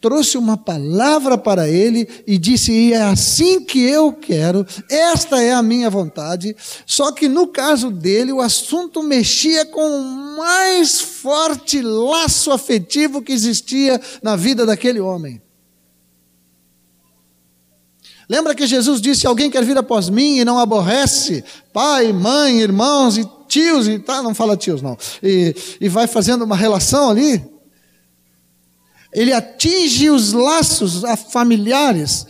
[0.00, 5.52] trouxe uma palavra para ele e disse: e é assim que eu quero, esta é
[5.52, 6.56] a minha vontade.
[6.86, 13.32] Só que no caso dele, o assunto mexia com o mais forte laço afetivo que
[13.32, 15.40] existia na vida daquele homem.
[18.28, 23.18] Lembra que Jesus disse: Alguém quer vir após mim e não aborrece pai, mãe, irmãos
[23.18, 27.44] e tios, e tá, não fala tios não, e, e vai fazendo uma relação ali?
[29.12, 32.26] Ele atinge os laços familiares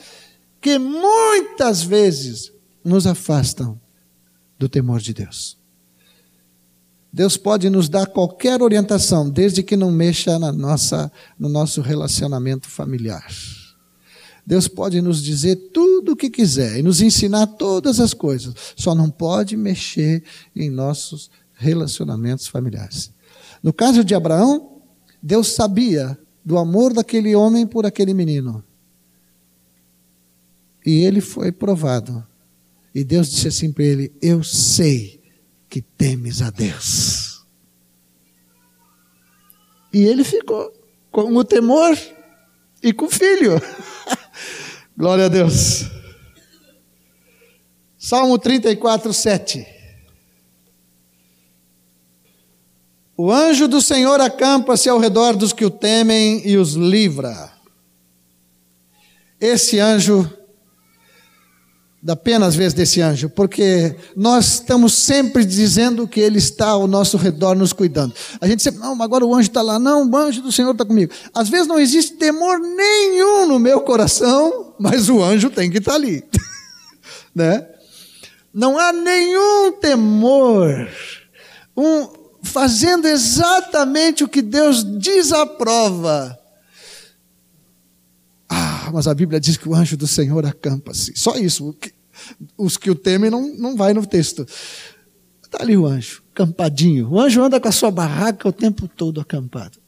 [0.61, 2.53] que muitas vezes
[2.85, 3.81] nos afastam
[4.59, 5.57] do temor de Deus.
[7.11, 12.69] Deus pode nos dar qualquer orientação, desde que não mexa na nossa, no nosso relacionamento
[12.69, 13.25] familiar.
[14.47, 18.95] Deus pode nos dizer tudo o que quiser e nos ensinar todas as coisas, só
[18.95, 20.23] não pode mexer
[20.55, 23.13] em nossos relacionamentos familiares.
[23.63, 24.83] No caso de Abraão,
[25.23, 28.63] Deus sabia do amor daquele homem por aquele menino.
[30.85, 32.25] E ele foi provado.
[32.95, 35.23] E Deus disse assim para ele: Eu sei
[35.71, 37.45] que temes a Deus.
[39.93, 40.71] E ele ficou
[41.11, 41.97] com o temor
[42.83, 43.53] e com o filho.
[44.97, 45.91] Glória a Deus.
[47.99, 49.67] Salmo 34, 7.
[53.17, 57.53] O anjo do Senhor acampa-se ao redor dos que o temem e os livra.
[59.41, 60.33] Esse anjo,
[62.05, 66.87] da pena às vezes desse anjo, porque nós estamos sempre dizendo que ele está ao
[66.87, 68.15] nosso redor nos cuidando.
[68.43, 70.85] A gente sempre, não, agora o anjo está lá, não, o anjo do Senhor está
[70.85, 71.11] comigo.
[71.33, 75.95] Às vezes não existe temor nenhum no meu coração, mas o anjo tem que estar
[75.95, 76.23] ali,
[77.35, 77.67] né?
[78.53, 80.87] Não há nenhum temor.
[81.75, 82.09] Um,
[82.43, 86.39] fazendo exatamente o que Deus desaprova.
[88.87, 91.15] Ah, mas a Bíblia diz que o anjo do Senhor acampa-se.
[91.17, 91.75] Só isso.
[92.57, 94.47] Os que o temem não, não vai no texto.
[95.43, 97.11] Está ali o anjo, acampadinho.
[97.11, 99.79] O anjo anda com a sua barraca o tempo todo acampado.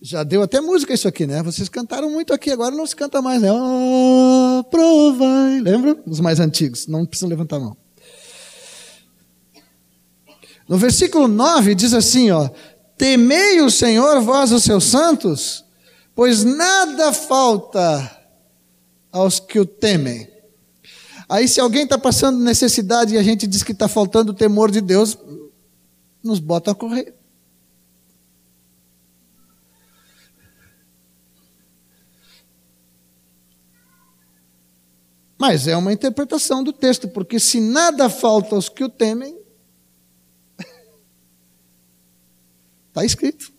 [0.00, 1.42] Já deu até música isso aqui, né?
[1.42, 3.50] Vocês cantaram muito aqui, agora não se canta mais, né?
[3.52, 5.60] Oh, provai.
[5.60, 6.00] Lembra?
[6.06, 6.86] Os mais antigos.
[6.86, 7.76] Não precisam levantar a mão.
[10.68, 12.48] No versículo 9 diz assim, ó:
[12.96, 15.64] Temei o Senhor, vós os seus santos,
[16.14, 18.10] pois nada falta
[19.12, 20.28] aos que o temem.
[21.28, 24.70] Aí, se alguém está passando necessidade e a gente diz que está faltando o temor
[24.70, 25.18] de Deus,
[26.22, 27.14] nos bota a correr.
[35.38, 39.36] Mas é uma interpretação do texto, porque se nada falta aos que o temem,
[42.96, 43.52] está escrito.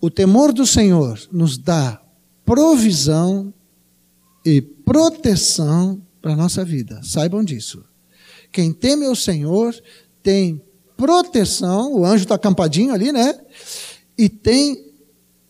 [0.00, 2.02] O temor do Senhor nos dá
[2.44, 3.52] provisão
[4.44, 7.00] e proteção para a nossa vida.
[7.04, 7.84] Saibam disso.
[8.50, 9.74] Quem teme o Senhor
[10.22, 10.60] tem
[10.96, 13.38] proteção, o anjo está acampadinho ali, né?
[14.16, 14.92] E tem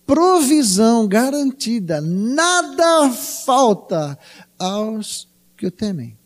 [0.04, 4.18] provisão garantida, nada falta
[4.58, 6.18] aos que o temem.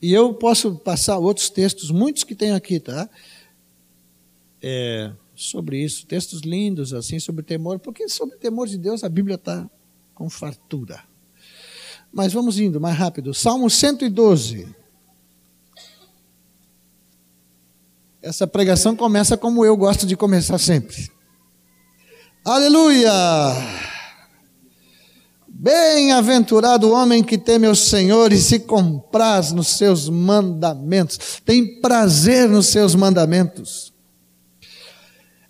[0.00, 3.08] E eu posso passar outros textos, muitos que tenho aqui, tá?
[4.62, 9.36] É, sobre isso, textos lindos, assim, sobre temor, porque sobre temor de Deus a Bíblia
[9.36, 9.68] está
[10.14, 11.02] com fartura.
[12.12, 13.34] Mas vamos indo mais rápido.
[13.34, 14.74] Salmo 112.
[18.22, 21.10] Essa pregação começa como eu gosto de começar sempre.
[22.44, 23.12] Aleluia!
[25.58, 32.46] Bem-aventurado o homem que teme o Senhor e se compraz nos seus mandamentos, tem prazer
[32.46, 33.90] nos seus mandamentos.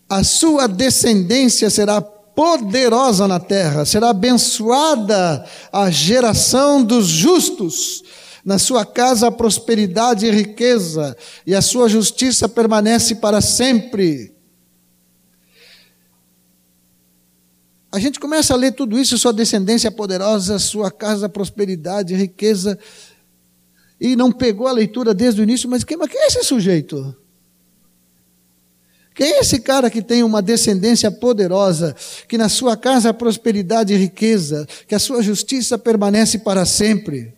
[0.09, 8.05] A sua descendência será poderosa na terra, será abençoada a geração dos justos
[8.45, 14.36] na sua casa prosperidade e riqueza, e a sua justiça permanece para sempre.
[17.97, 22.79] A gente começa a ler tudo isso, sua descendência poderosa, sua casa, prosperidade, riqueza,
[23.99, 27.17] e não pegou a leitura desde o início, mas quem, mas quem é esse sujeito?
[29.15, 31.97] Quem é esse cara que tem uma descendência poderosa,
[32.29, 37.33] que na sua casa há prosperidade e riqueza, que a sua justiça permanece para sempre?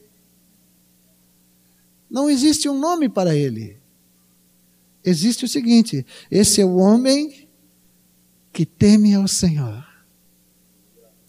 [2.11, 3.77] Não existe um nome para ele.
[5.05, 7.49] Existe o seguinte: esse é o homem
[8.53, 9.88] que teme ao Senhor.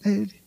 [0.04, 0.40] É ele.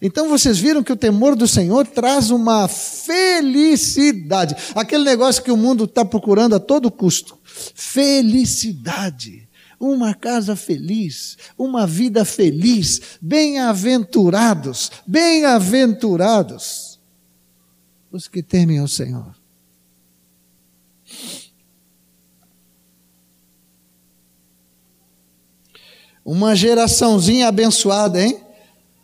[0.00, 4.54] Então vocês viram que o temor do Senhor traz uma felicidade.
[4.74, 7.38] Aquele negócio que o mundo está procurando a todo custo.
[7.44, 9.48] Felicidade.
[9.80, 16.98] Uma casa feliz, uma vida feliz, bem-aventurados, bem-aventurados
[18.10, 19.36] os que temem ao Senhor.
[26.24, 28.47] Uma geraçãozinha abençoada, hein?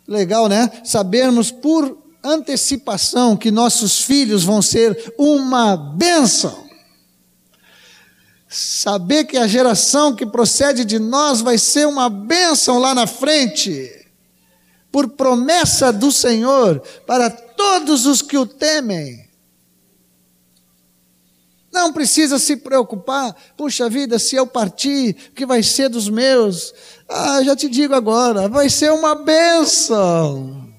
[0.07, 0.69] Legal, né?
[0.83, 6.65] Sabermos por antecipação que nossos filhos vão ser uma bênção.
[8.47, 13.91] Saber que a geração que procede de nós vai ser uma bênção lá na frente
[14.91, 19.24] por promessa do Senhor para todos os que o temem.
[21.75, 26.73] Não precisa se preocupar, puxa vida, se eu partir, o que vai ser dos meus?
[27.07, 30.69] Ah, já te digo agora, vai ser uma bênção.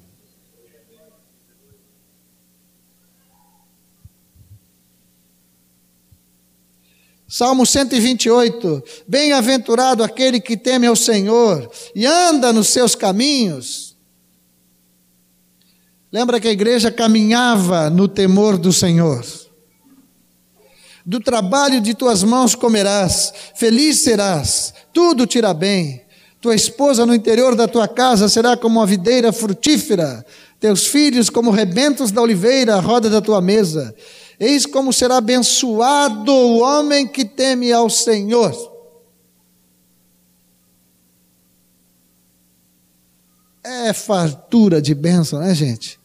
[7.29, 13.95] Salmo 128: Bem-aventurado aquele que teme ao Senhor e anda nos seus caminhos.
[16.11, 19.46] Lembra que a igreja caminhava no temor do Senhor.
[21.07, 26.03] Do trabalho de tuas mãos comerás, feliz serás, tudo te irá bem.
[26.41, 30.27] Tua esposa no interior da tua casa será como uma videira frutífera,
[30.59, 33.95] teus filhos como rebentos da oliveira, a roda da tua mesa.
[34.39, 38.53] Eis como será abençoado o homem que teme ao Senhor.
[43.63, 46.01] É fartura de bênção, né, gente?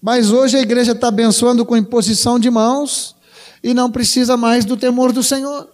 [0.00, 3.15] Mas hoje a igreja está abençoando com imposição de mãos
[3.66, 5.68] e não precisa mais do temor do Senhor.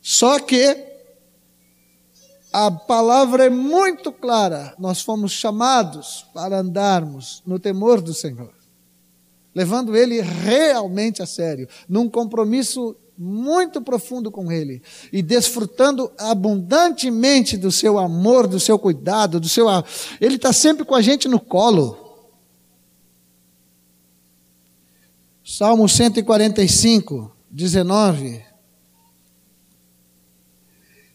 [0.00, 0.84] Só que
[2.52, 4.72] a palavra é muito clara.
[4.78, 8.54] Nós fomos chamados para andarmos no temor do Senhor,
[9.52, 14.80] levando Ele realmente a sério, num compromisso muito profundo com Ele
[15.12, 19.66] e desfrutando abundantemente do seu amor, do seu cuidado, do seu.
[20.20, 22.05] Ele está sempre com a gente no colo.
[25.48, 28.42] Salmo 145, 19.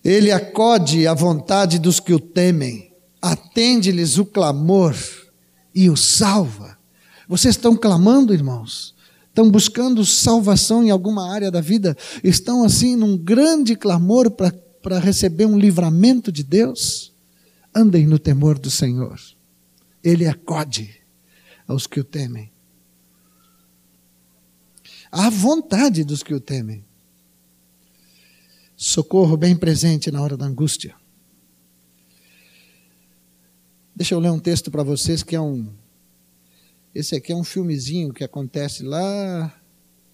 [0.01, 4.95] Ele acode à vontade dos que o temem, atende-lhes o clamor
[5.75, 6.77] e o salva.
[7.27, 8.95] Vocês estão clamando, irmãos?
[9.27, 11.97] Estão buscando salvação em alguma área da vida?
[12.23, 17.13] Estão assim num grande clamor para receber um livramento de Deus?
[17.75, 19.19] Andem no temor do Senhor.
[20.01, 20.89] Ele acode
[21.67, 22.50] aos que o temem.
[25.11, 26.85] À vontade dos que o temem
[28.81, 30.95] socorro bem presente na hora da angústia.
[33.95, 35.71] Deixa eu ler um texto para vocês que é um.
[36.95, 39.53] Esse aqui é um filmezinho que acontece lá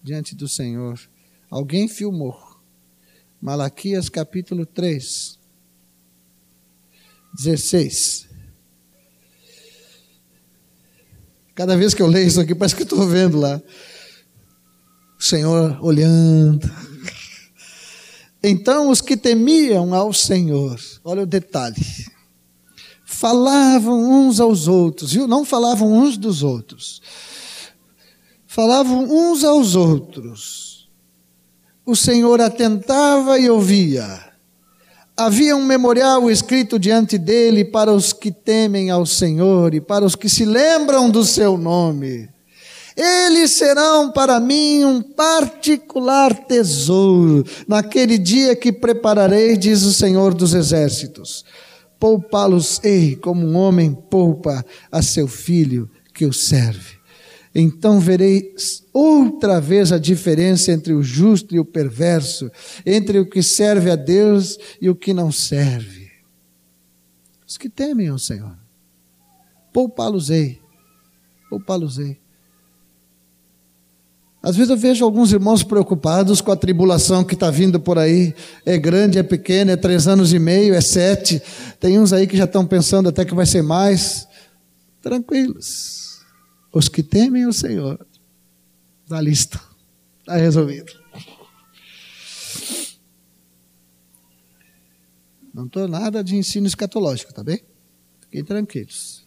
[0.02, 1.00] diante do Senhor.
[1.48, 2.36] Alguém filmou.
[3.40, 5.38] Malaquias capítulo 3,
[7.34, 8.28] 16.
[11.54, 13.62] Cada vez que eu leio isso aqui, parece que estou vendo lá.
[15.18, 16.70] O Senhor olhando,
[18.42, 21.84] então os que temiam ao Senhor, olha o detalhe,
[23.04, 25.26] falavam uns aos outros, viu?
[25.26, 27.02] Não falavam uns dos outros,
[28.46, 30.88] falavam uns aos outros.
[31.84, 34.28] O Senhor atentava e ouvia.
[35.16, 40.14] Havia um memorial escrito diante dele para os que temem ao Senhor e para os
[40.14, 42.28] que se lembram do seu nome.
[43.00, 50.52] Eles serão para mim um particular tesouro naquele dia que prepararei, diz o Senhor dos
[50.52, 51.44] Exércitos.
[52.00, 56.98] Poupá-los-ei como um homem poupa a seu filho que o serve.
[57.54, 58.52] Então verei
[58.92, 62.50] outra vez a diferença entre o justo e o perverso,
[62.84, 66.10] entre o que serve a Deus e o que não serve.
[67.46, 68.58] Os que temem ao Senhor,
[69.72, 70.60] poupá-los-ei,
[71.48, 72.18] poupá-los-ei.
[74.42, 78.34] Às vezes eu vejo alguns irmãos preocupados com a tribulação que está vindo por aí.
[78.64, 81.42] É grande, é pequena, é três anos e meio, é sete.
[81.80, 84.28] Tem uns aí que já estão pensando até que vai ser mais.
[85.02, 86.20] Tranquilos.
[86.72, 87.98] Os que temem o Senhor.
[89.08, 89.60] Da lista.
[90.20, 90.92] Está resolvido.
[95.52, 97.60] Não estou nada de ensino escatológico, tá bem?
[98.20, 99.17] Fiquem tranquilos.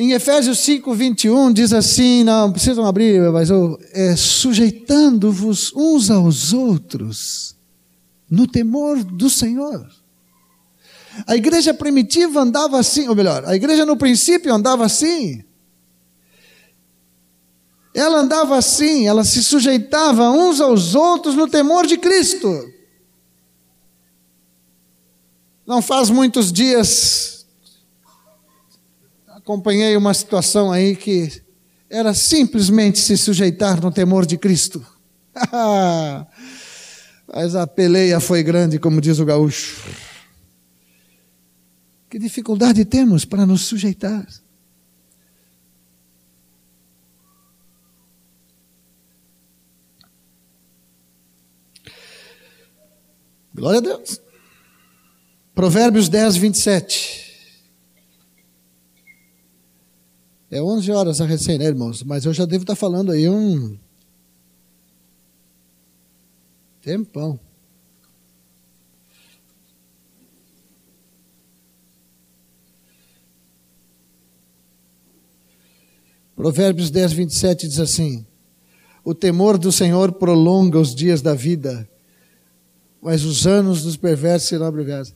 [0.00, 6.52] Em Efésios 5, 21 diz assim: não precisam abrir, mas eu, é, sujeitando-vos uns aos
[6.52, 7.56] outros
[8.30, 9.90] no temor do Senhor.
[11.26, 15.42] A igreja primitiva andava assim, ou melhor, a igreja no princípio andava assim.
[17.92, 22.72] Ela andava assim, ela se sujeitava uns aos outros no temor de Cristo.
[25.66, 27.37] Não faz muitos dias
[29.48, 31.40] acompanhei uma situação aí que
[31.88, 34.84] era simplesmente se sujeitar no temor de Cristo.
[37.26, 39.82] Mas a peleia foi grande, como diz o gaúcho.
[42.10, 44.26] Que dificuldade temos para nos sujeitar?
[53.54, 54.20] Glória a Deus.
[55.54, 57.27] Provérbios 10, 27.
[60.50, 62.02] É 11 horas a recém, né, irmãos?
[62.02, 63.78] Mas eu já devo estar falando aí um
[66.80, 67.38] tempão.
[76.34, 78.24] Provérbios 10, 27 diz assim:
[79.04, 81.86] O temor do Senhor prolonga os dias da vida,
[83.02, 85.12] mas os anos dos perversos serão abreviados.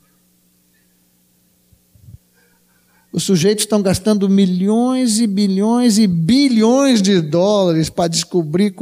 [3.13, 8.73] Os sujeitos estão gastando milhões e bilhões e bilhões de dólares para descobrir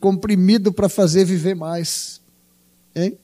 [0.00, 2.20] comprimido para fazer viver mais.
[2.92, 3.16] Hein?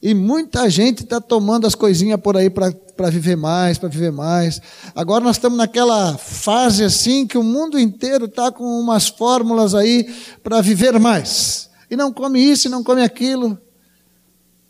[0.00, 4.62] E muita gente está tomando as coisinhas por aí para viver mais, para viver mais.
[4.94, 10.14] Agora nós estamos naquela fase assim que o mundo inteiro está com umas fórmulas aí
[10.44, 11.68] para viver mais.
[11.90, 13.58] E não come isso, e não come aquilo.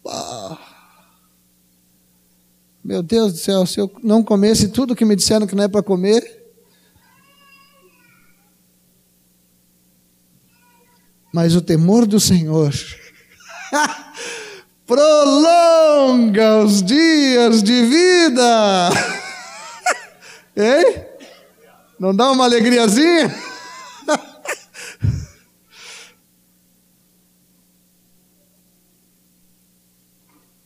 [0.07, 0.70] Ah.
[2.91, 5.69] Meu Deus do céu, se eu não comesse tudo que me disseram que não é
[5.69, 6.43] para comer.
[11.33, 12.75] Mas o temor do Senhor
[14.85, 18.91] prolonga os dias de vida.
[20.57, 21.05] Hein?
[21.97, 23.33] Não dá uma alegriazinha?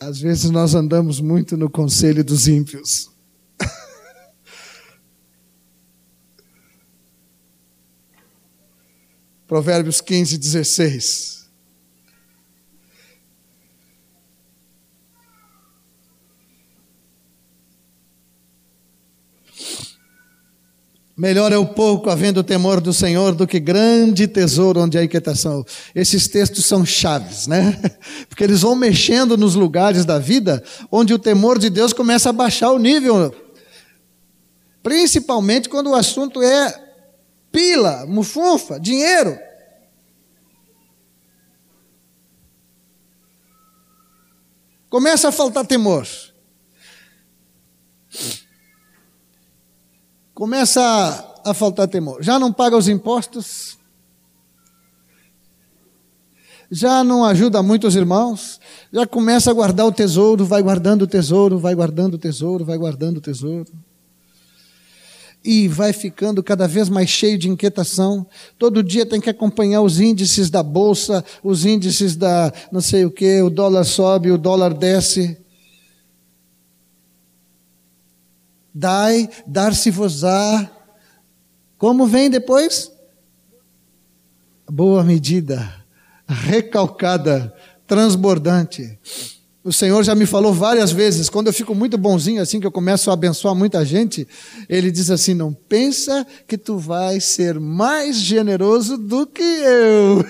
[0.04, 3.10] Às vezes nós andamos muito no conselho dos ímpios.
[9.48, 11.43] Provérbios 15, 16.
[21.16, 25.04] Melhor é o pouco havendo o temor do Senhor do que grande tesouro onde há
[25.04, 25.64] inquietação.
[25.94, 27.80] Esses textos são chaves, né?
[28.28, 32.32] Porque eles vão mexendo nos lugares da vida onde o temor de Deus começa a
[32.32, 33.32] baixar o nível.
[34.82, 36.74] Principalmente quando o assunto é
[37.52, 39.38] pila, mufunfa, dinheiro.
[44.90, 46.08] Começa a faltar temor.
[50.34, 52.22] Começa a, a faltar temor.
[52.22, 53.78] Já não paga os impostos,
[56.70, 58.60] já não ajuda muito os irmãos,
[58.92, 62.76] já começa a guardar o tesouro, vai guardando o tesouro, vai guardando o tesouro, vai
[62.76, 63.72] guardando o tesouro.
[65.46, 68.26] E vai ficando cada vez mais cheio de inquietação.
[68.58, 73.10] Todo dia tem que acompanhar os índices da bolsa, os índices da não sei o
[73.10, 75.43] que, o dólar sobe, o dólar desce.
[78.74, 80.68] Dai, dar-se-vos-á.
[81.78, 82.90] Como vem depois?
[84.68, 85.84] Boa medida,
[86.26, 87.54] recalcada,
[87.86, 88.98] transbordante.
[89.62, 92.72] O Senhor já me falou várias vezes, quando eu fico muito bonzinho assim, que eu
[92.72, 94.26] começo a abençoar muita gente,
[94.68, 100.24] Ele diz assim: Não pensa que tu vais ser mais generoso do que eu.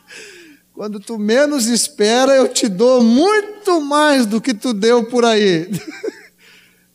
[0.74, 5.68] quando tu menos espera, eu te dou muito mais do que tu deu por aí.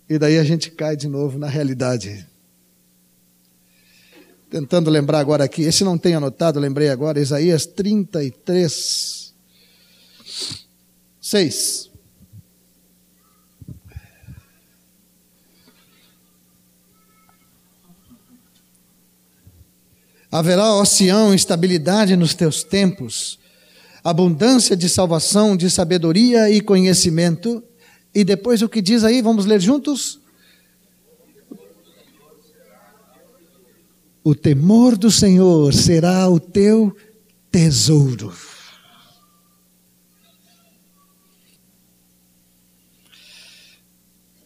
[0.08, 2.28] E daí a gente cai de novo na realidade.
[4.50, 9.34] Tentando lembrar agora aqui, esse não tem anotado, lembrei agora, Isaías 33,
[11.20, 11.90] 6.
[20.32, 23.40] Haverá, ó Sião, estabilidade nos teus tempos,
[24.04, 27.64] abundância de salvação, de sabedoria e conhecimento
[28.16, 30.22] e depois o que diz aí, vamos ler juntos?
[34.24, 36.96] O temor do Senhor será o teu
[37.52, 38.34] tesouro.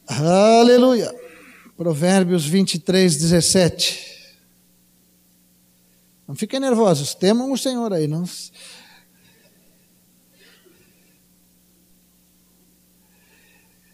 [0.07, 1.15] Aleluia.
[1.77, 4.09] Provérbios 23, 17.
[6.27, 8.07] Não fiquem nervosos, temam o Senhor aí.
[8.07, 8.25] Não,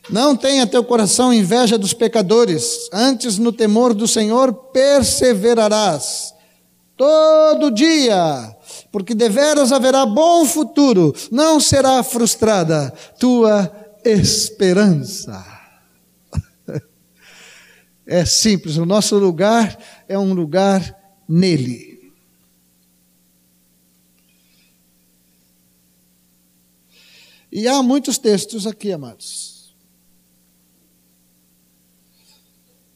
[0.09, 6.33] Não tenha teu coração inveja dos pecadores, antes no temor do Senhor perseverarás
[6.95, 8.55] todo dia,
[8.91, 13.71] porque deveras haverá bom futuro, não será frustrada tua
[14.03, 15.43] esperança.
[18.07, 19.75] É simples, o nosso lugar
[20.07, 20.95] é um lugar
[21.27, 22.13] nele.
[27.51, 29.54] E há muitos textos aqui, amados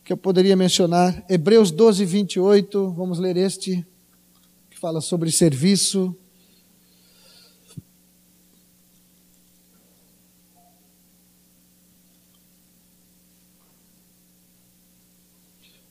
[0.10, 1.24] que eu poderia mencionar.
[1.30, 3.86] Hebreus 12, 28, vamos ler este,
[4.68, 6.16] que fala sobre serviço.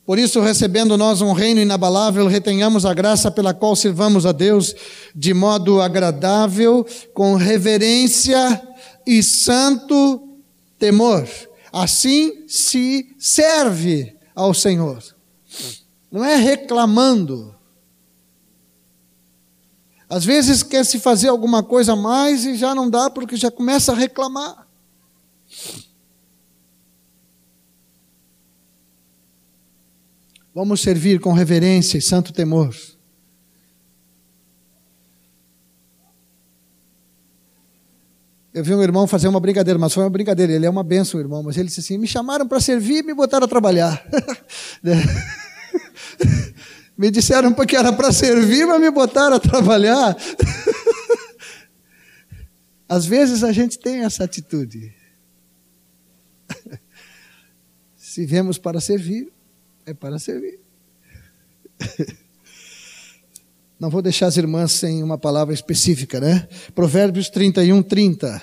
[0.05, 4.75] Por isso, recebendo nós um reino inabalável, retenhamos a graça pela qual servamos a Deus
[5.15, 8.61] de modo agradável, com reverência
[9.07, 10.27] e santo
[10.77, 11.25] temor.
[11.71, 15.03] Assim se serve ao Senhor.
[16.11, 17.55] Não é reclamando.
[20.09, 23.51] Às vezes quer se fazer alguma coisa a mais e já não dá porque já
[23.51, 24.67] começa a reclamar.
[30.53, 32.75] Vamos servir com reverência e santo temor.
[38.59, 40.51] Eu vi um irmão fazer uma brincadeira, mas foi uma brincadeira.
[40.51, 41.41] Ele é uma benção, irmão.
[41.41, 44.05] Mas ele disse assim: me chamaram para servir e me botaram a trabalhar.
[46.97, 50.13] me disseram que era para servir, mas me botaram a trabalhar.
[52.89, 54.93] Às vezes a gente tem essa atitude.
[57.95, 59.31] Se viemos para servir,
[59.85, 60.59] é para servir.
[63.79, 66.49] Não vou deixar as irmãs sem uma palavra específica, né?
[66.75, 68.41] Provérbios 31, 30.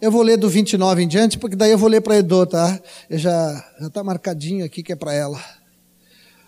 [0.00, 2.80] Eu vou ler do 29 em diante, porque daí eu vou ler para Edo, tá?
[3.10, 5.42] Eu já está marcadinho aqui que é para ela.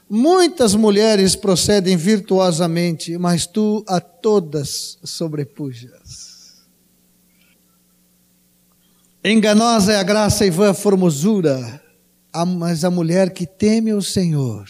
[0.08, 6.62] Muitas mulheres procedem virtuosamente, mas tu a todas sobrepujas.
[9.24, 11.82] Enganosa é a graça e vã a formosura,
[12.56, 14.68] mas a mulher que teme o Senhor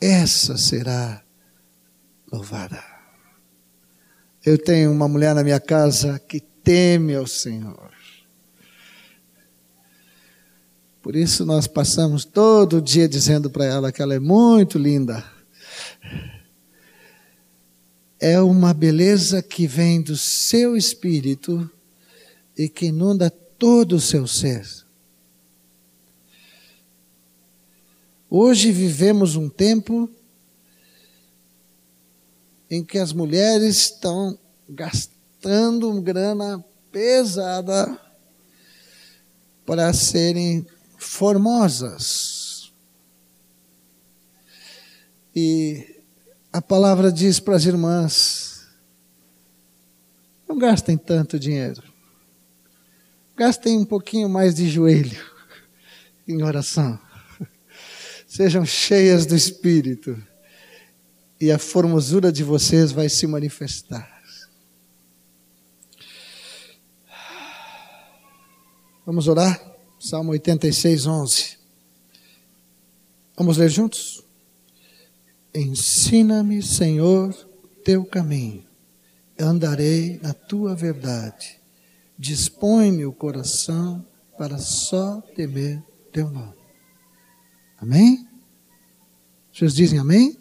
[0.00, 1.22] essa será
[2.30, 2.82] louvada.
[4.44, 7.90] Eu tenho uma mulher na minha casa que teme ao Senhor.
[11.02, 15.24] Por isso nós passamos todo dia dizendo para ela que ela é muito linda.
[18.20, 21.70] É uma beleza que vem do seu espírito
[22.56, 24.66] e que inunda todo o seu ser.
[28.30, 30.10] Hoje vivemos um tempo
[32.68, 36.62] em que as mulheres estão gastando grana
[36.92, 37.98] pesada
[39.64, 40.66] para serem
[40.98, 42.70] formosas.
[45.34, 46.02] E
[46.52, 48.68] a palavra diz para as irmãs:
[50.46, 51.82] não gastem tanto dinheiro,
[53.34, 55.18] gastem um pouquinho mais de joelho
[56.28, 57.07] em oração
[58.38, 60.16] sejam cheias do Espírito
[61.40, 64.22] e a formosura de vocês vai se manifestar.
[69.04, 69.60] Vamos orar?
[69.98, 71.58] Salmo 86, 11.
[73.36, 74.22] Vamos ler juntos?
[75.52, 77.34] Ensina-me, Senhor,
[77.84, 78.64] teu caminho,
[79.36, 81.58] andarei na tua verdade.
[82.16, 84.06] Dispõe-me o coração
[84.38, 85.82] para só temer
[86.12, 86.54] teu nome.
[87.78, 88.27] Amém?
[89.58, 90.38] Vocês dizem amém?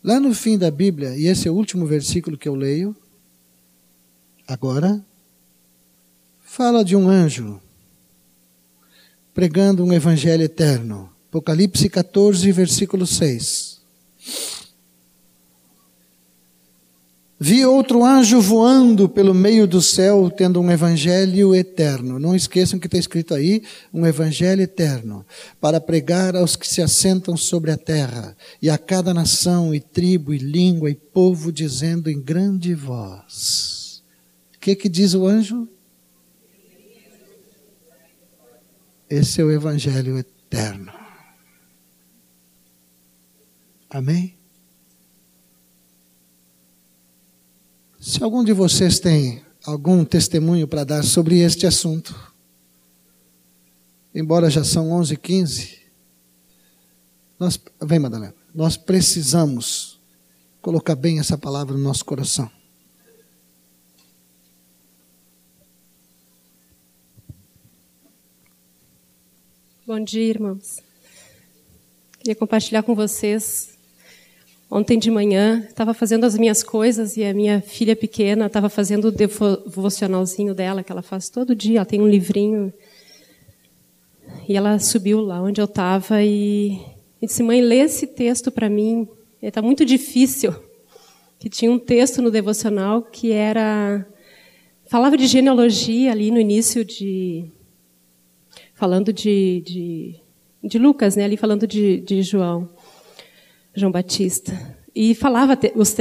[0.00, 2.94] Lá no fim da Bíblia, e esse é o último versículo que eu leio,
[4.46, 5.04] agora,
[6.40, 7.60] fala de um anjo
[9.34, 11.12] pregando um evangelho eterno.
[11.30, 13.80] Apocalipse 14, versículo 6.
[17.38, 22.18] Vi outro anjo voando pelo meio do céu, tendo um evangelho eterno.
[22.18, 23.62] Não esqueçam que está escrito aí,
[23.92, 25.24] um evangelho eterno,
[25.60, 30.32] para pregar aos que se assentam sobre a terra, e a cada nação, e tribo,
[30.32, 34.02] e língua, e povo, dizendo em grande voz.
[34.54, 35.68] O que, que diz o anjo?
[39.10, 40.90] Esse é o evangelho eterno.
[43.90, 44.36] Amém?
[48.06, 52.14] Se algum de vocês tem algum testemunho para dar sobre este assunto,
[54.14, 55.80] embora já são 11h15,
[57.36, 60.00] nós, vem Madalena, nós precisamos
[60.62, 62.48] colocar bem essa palavra no nosso coração.
[69.84, 70.76] Bom dia, irmãos.
[72.20, 73.75] Queria compartilhar com vocês
[74.68, 79.06] Ontem de manhã, estava fazendo as minhas coisas e a minha filha pequena estava fazendo
[79.06, 81.78] o devocionalzinho dela, que ela faz todo dia.
[81.78, 82.72] Ela tem um livrinho.
[84.48, 86.80] E ela subiu lá onde eu estava e,
[87.22, 89.08] e disse: Mãe, lê esse texto para mim.
[89.40, 90.52] Está muito difícil.
[91.38, 94.04] Que tinha um texto no devocional que era.
[94.88, 97.52] Falava de genealogia ali no início de.
[98.74, 100.20] Falando de, de,
[100.64, 101.24] de Lucas, né?
[101.24, 102.68] Ali falando de, de João.
[103.76, 104.52] João Batista.
[104.94, 105.94] E falava os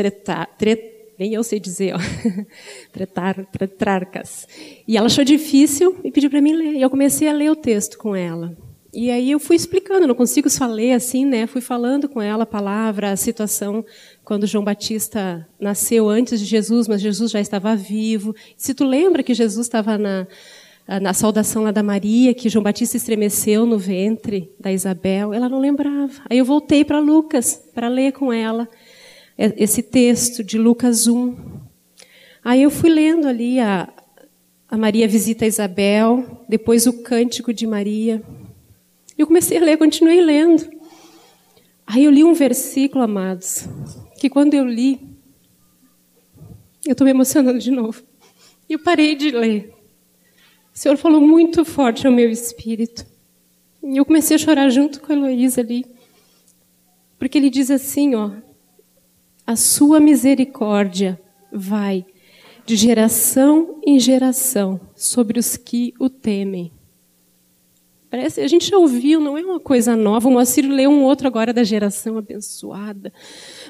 [1.18, 2.00] nem eu sei dizer, ó,
[2.92, 4.48] Pretar, pretrarcas.
[4.88, 6.74] E ela achou difícil e pediu para mim ler.
[6.74, 8.56] E eu comecei a ler o texto com ela.
[8.94, 11.46] E aí eu fui explicando, não consigo só ler assim, né?
[11.48, 13.84] Fui falando com ela a palavra, a situação
[14.24, 18.34] quando João Batista nasceu antes de Jesus, mas Jesus já estava vivo.
[18.56, 20.26] Se tu lembra que Jesus estava na,
[20.88, 25.60] na saudação lá da Maria, que João Batista estremeceu no ventre da Isabel, ela não
[25.60, 26.14] lembrava.
[26.30, 28.70] Aí eu voltei para Lucas para ler com ela
[29.38, 31.36] esse texto de Lucas 1.
[32.44, 33.92] Aí eu fui lendo ali a,
[34.70, 38.22] a Maria visita a Isabel, depois o cântico de Maria.
[39.18, 40.70] Eu comecei a ler, continuei lendo.
[41.88, 43.68] Aí eu li um versículo, amados,
[44.20, 45.00] que quando eu li,
[46.86, 48.04] eu estou me emocionando de novo.
[48.70, 49.75] E eu parei de ler.
[50.76, 53.06] O Senhor falou muito forte ao meu espírito.
[53.82, 55.86] E eu comecei a chorar junto com a Heloísa ali.
[57.18, 58.32] Porque ele diz assim, ó:
[59.48, 61.18] A sua misericórdia
[61.50, 62.06] vai
[62.66, 66.74] de geração em geração sobre os que o temem.
[68.10, 70.28] Parece, a gente já ouviu, não é uma coisa nova.
[70.28, 73.14] O Moacir leu um outro agora da geração abençoada.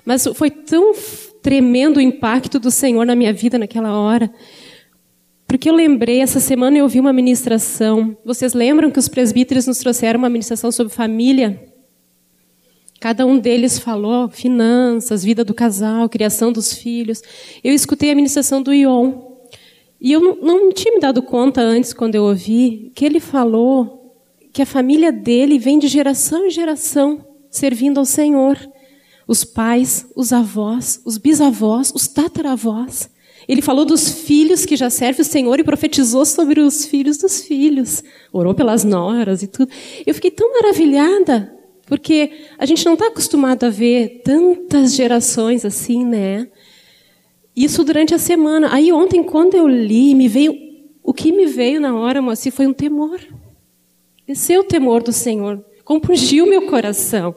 [0.04, 0.94] Mas foi tão
[1.42, 4.34] tremendo o impacto do Senhor na minha vida naquela hora.
[5.56, 8.18] Porque eu lembrei, essa semana eu ouvi uma ministração.
[8.26, 11.72] Vocês lembram que os presbíteros nos trouxeram uma ministração sobre família?
[13.00, 17.22] Cada um deles falou finanças, vida do casal, criação dos filhos.
[17.64, 19.14] Eu escutei a ministração do Ion.
[20.02, 24.14] E eu não, não tinha me dado conta antes, quando eu ouvi, que ele falou
[24.52, 28.60] que a família dele vem de geração em geração servindo ao Senhor.
[29.26, 33.10] Os pais, os avós, os bisavós, os tataravós.
[33.48, 37.42] Ele falou dos filhos que já servem o Senhor e profetizou sobre os filhos dos
[37.42, 38.04] filhos.
[38.34, 39.72] Orou pelas noras e tudo.
[40.06, 46.04] Eu fiquei tão maravilhada, porque a gente não está acostumado a ver tantas gerações assim,
[46.04, 46.48] né?
[47.56, 48.74] Isso durante a semana.
[48.74, 50.66] Aí ontem, quando eu li, me veio.
[51.04, 53.20] O que me veio na hora, Moacir, foi um temor.
[54.28, 57.36] Desceu o temor do Senhor, compungiu meu coração.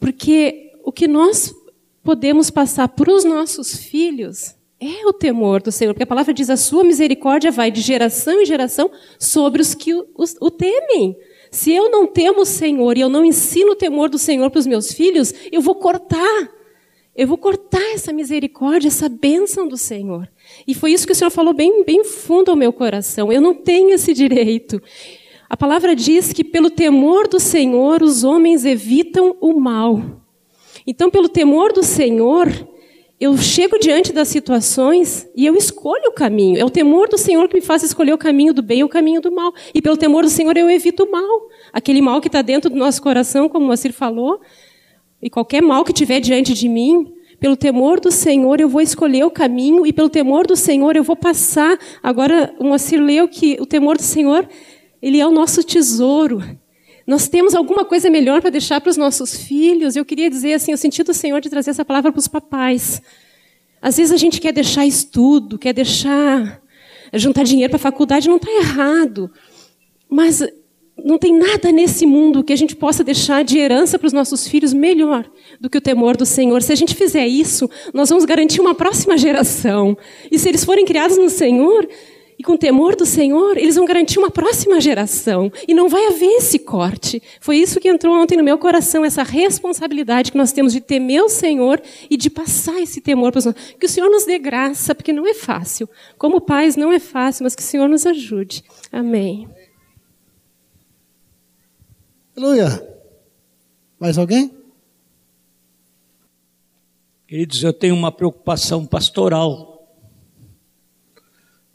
[0.00, 1.54] Porque o que nós
[2.02, 4.56] podemos passar para os nossos filhos
[4.86, 5.92] é o temor do Senhor.
[5.92, 9.94] Porque a palavra diz: a sua misericórdia vai de geração em geração sobre os que
[9.94, 10.06] o,
[10.40, 11.16] o temem.
[11.50, 14.58] Se eu não temo o Senhor e eu não ensino o temor do Senhor para
[14.58, 16.50] os meus filhos, eu vou cortar.
[17.14, 20.28] Eu vou cortar essa misericórdia, essa bênção do Senhor.
[20.66, 23.32] E foi isso que o Senhor falou bem, bem fundo ao meu coração.
[23.32, 24.82] Eu não tenho esse direito.
[25.48, 30.02] A palavra diz que pelo temor do Senhor os homens evitam o mal.
[30.84, 32.48] Então, pelo temor do Senhor,
[33.20, 36.58] eu chego diante das situações e eu escolho o caminho.
[36.58, 38.88] É o temor do Senhor que me faz escolher o caminho do bem e o
[38.88, 39.52] caminho do mal.
[39.72, 41.48] E pelo temor do Senhor eu evito o mal.
[41.72, 44.40] Aquele mal que está dentro do nosso coração, como o Moacir falou,
[45.22, 49.24] e qualquer mal que tiver diante de mim, pelo temor do Senhor eu vou escolher
[49.24, 51.78] o caminho e pelo temor do Senhor eu vou passar.
[52.02, 54.48] Agora, o Moacir leu que o temor do Senhor
[55.00, 56.42] ele é o nosso tesouro.
[57.06, 59.94] Nós temos alguma coisa melhor para deixar para os nossos filhos.
[59.94, 63.02] Eu queria dizer assim, o sentido do Senhor de trazer essa palavra para os papais.
[63.80, 66.62] Às vezes a gente quer deixar estudo, quer deixar
[67.12, 69.30] juntar dinheiro para a faculdade, não está errado.
[70.08, 70.42] Mas
[71.02, 74.46] não tem nada nesse mundo que a gente possa deixar de herança para os nossos
[74.46, 75.28] filhos melhor
[75.60, 76.62] do que o temor do Senhor.
[76.62, 79.96] Se a gente fizer isso, nós vamos garantir uma próxima geração.
[80.30, 81.86] E se eles forem criados no Senhor,
[82.38, 85.52] e com temor do Senhor, eles vão garantir uma próxima geração.
[85.68, 87.22] E não vai haver esse corte.
[87.40, 91.22] Foi isso que entrou ontem no meu coração, essa responsabilidade que nós temos de temer
[91.22, 91.80] o Senhor
[92.10, 93.74] e de passar esse temor para os nossos.
[93.78, 95.88] Que o Senhor nos dê graça, porque não é fácil.
[96.18, 98.64] Como pais, não é fácil, mas que o Senhor nos ajude.
[98.90, 99.48] Amém.
[102.36, 102.94] Aleluia.
[103.98, 104.52] Mais alguém?
[107.26, 109.73] Queridos, eu tenho uma preocupação pastoral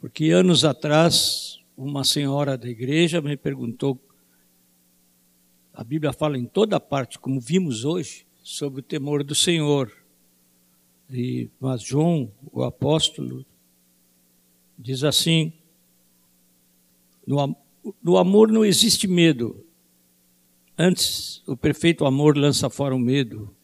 [0.00, 4.00] porque anos atrás, uma senhora da igreja me perguntou,
[5.74, 9.92] a Bíblia fala em toda parte, como vimos hoje, sobre o temor do Senhor.
[11.10, 13.44] E, mas João, o apóstolo,
[14.78, 15.52] diz assim:
[17.26, 17.56] no,
[18.02, 19.64] no amor não existe medo.
[20.78, 23.54] Antes, o perfeito amor lança fora o medo.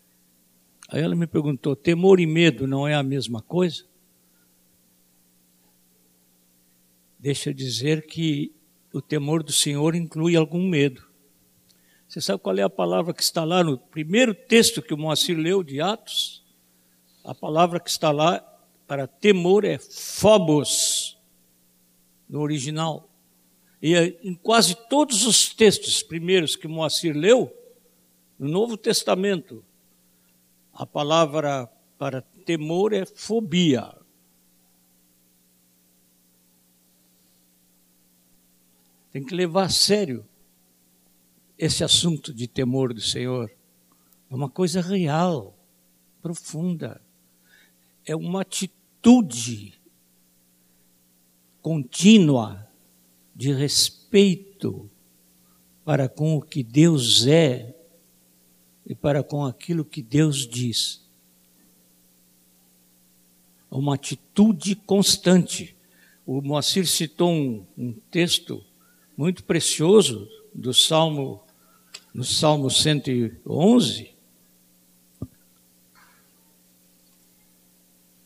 [0.88, 3.84] Aí ela me perguntou: temor e medo não é a mesma coisa?
[7.18, 8.52] Deixa eu dizer que
[8.92, 11.06] o temor do Senhor inclui algum medo.
[12.08, 15.36] Você sabe qual é a palavra que está lá no primeiro texto que o Moacir
[15.36, 16.44] leu de Atos?
[17.24, 18.40] A palavra que está lá
[18.86, 21.18] para temor é phobos,
[22.28, 23.10] no original.
[23.82, 27.52] E é em quase todos os textos primeiros que Moacir leu,
[28.38, 29.64] no Novo Testamento,
[30.72, 31.66] a palavra
[31.98, 33.95] para temor é fobia.
[39.16, 40.28] Tem que levar a sério
[41.56, 43.50] esse assunto de temor do Senhor.
[44.30, 45.58] É uma coisa real,
[46.20, 47.00] profunda.
[48.04, 49.80] É uma atitude
[51.62, 52.70] contínua
[53.34, 54.90] de respeito
[55.82, 57.74] para com o que Deus é
[58.84, 61.02] e para com aquilo que Deus diz.
[63.70, 65.74] Uma atitude constante.
[66.26, 68.62] O Moacir citou um, um texto
[69.16, 71.42] muito precioso do Salmo,
[72.12, 74.14] no Salmo 111.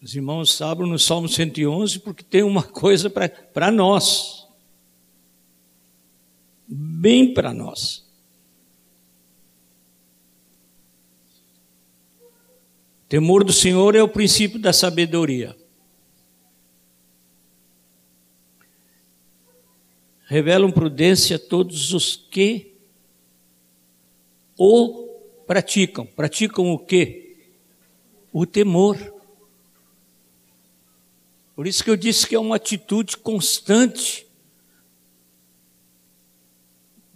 [0.03, 4.47] Os irmãos sabem no Salmo 111 porque tem uma coisa para nós.
[6.67, 8.09] Bem para nós.
[13.09, 15.60] Temor do Senhor é o princípio da sabedoria.
[20.31, 22.73] Revelam prudência todos os que
[24.57, 25.09] o
[25.45, 26.07] praticam.
[26.07, 27.37] Praticam o quê?
[28.33, 28.97] O temor.
[31.57, 34.25] Por isso que eu disse que é uma atitude constante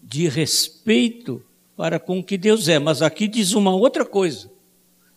[0.02, 1.40] de respeito
[1.76, 2.80] para com o que Deus é.
[2.80, 4.50] Mas aqui diz uma outra coisa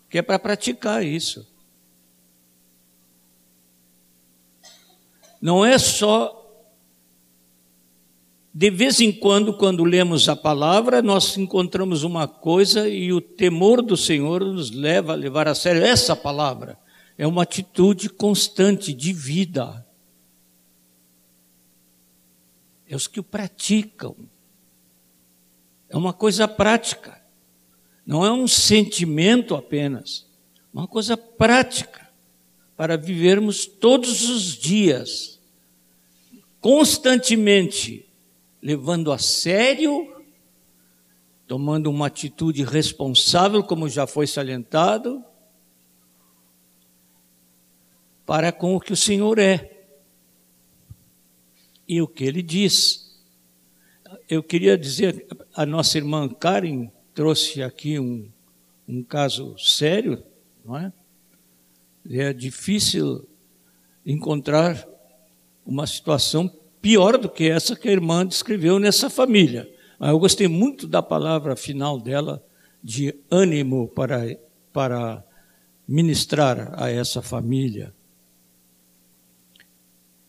[0.08, 1.48] que é para praticar isso.
[5.42, 6.47] Não é só
[8.58, 13.84] de vez em quando, quando lemos a palavra, nós encontramos uma coisa e o temor
[13.84, 16.76] do Senhor nos leva a levar a sério essa palavra.
[17.20, 19.86] É uma atitude constante de vida.
[22.90, 24.16] É os que o praticam.
[25.88, 27.22] É uma coisa prática.
[28.04, 30.26] Não é um sentimento apenas,
[30.74, 32.10] uma coisa prática
[32.76, 35.40] para vivermos todos os dias,
[36.60, 38.07] constantemente,
[38.62, 40.16] levando a sério,
[41.48, 45.24] tomando uma atitude responsável, como já foi salientado,
[48.26, 49.78] para com o que o Senhor é
[51.88, 53.18] e o que ele diz.
[54.30, 58.30] Eu queria dizer, a nossa irmã Karen trouxe aqui um,
[58.88, 60.22] um caso sério,
[60.66, 60.92] não é?
[62.10, 63.28] É difícil
[64.06, 64.88] encontrar
[65.66, 69.70] uma situação pior do que essa que a irmã descreveu nessa família.
[70.00, 72.44] Mas eu gostei muito da palavra final dela,
[72.84, 74.38] de ânimo para,
[74.72, 75.24] para
[75.88, 77.94] ministrar a essa família.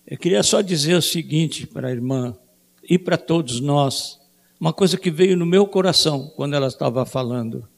[0.07, 2.37] Eu queria só dizer o seguinte para a irmã
[2.83, 4.19] e para todos nós
[4.61, 7.69] uma coisa que veio no meu coração quando ela estava falando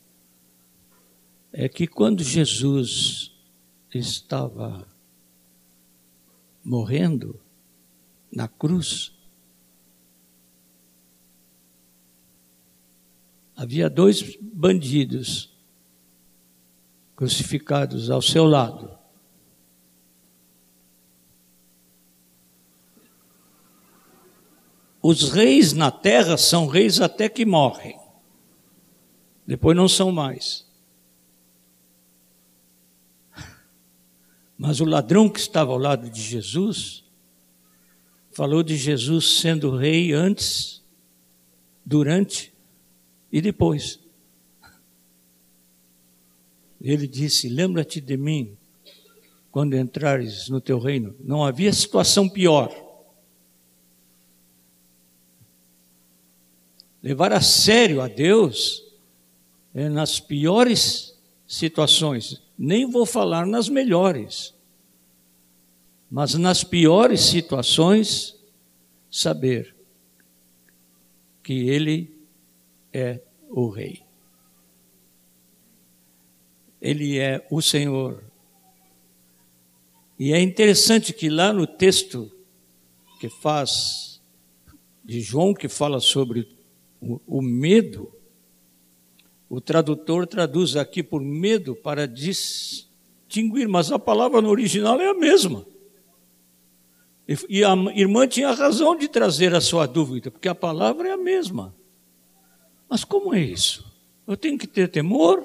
[1.52, 3.32] é que quando Jesus
[3.92, 4.88] estava
[6.64, 7.38] morrendo
[8.32, 9.12] na cruz,
[13.56, 15.52] havia dois bandidos
[17.16, 18.98] crucificados ao seu lado.
[25.02, 27.98] Os reis na terra são reis até que morrem.
[29.46, 30.66] Depois não são mais.
[34.56, 36.99] Mas o ladrão que estava ao lado de Jesus
[38.40, 40.82] falou de Jesus sendo rei antes,
[41.84, 42.54] durante
[43.30, 44.00] e depois.
[46.80, 48.56] Ele disse: Lembra-te de mim
[49.50, 51.14] quando entrares no teu reino.
[51.20, 52.74] Não havia situação pior
[57.02, 58.82] Levar a sério a Deus
[59.74, 61.14] é nas piores
[61.46, 62.42] situações.
[62.58, 64.54] Nem vou falar nas melhores.
[66.10, 68.36] Mas nas piores situações,
[69.10, 69.74] saber
[71.42, 72.12] que Ele
[72.92, 74.02] é o Rei.
[76.80, 78.24] Ele é o Senhor.
[80.18, 82.30] E é interessante que lá no texto
[83.20, 84.20] que faz
[85.04, 86.48] de João, que fala sobre
[87.00, 88.12] o, medo,
[89.48, 95.14] o tradutor traduz aqui por medo para distinguir, mas a palavra no original é a
[95.14, 95.66] mesma.
[97.48, 101.16] E a irmã tinha razão de trazer a sua dúvida, porque a palavra é a
[101.16, 101.72] mesma.
[102.88, 103.88] Mas como é isso?
[104.26, 105.44] Eu tenho que ter temor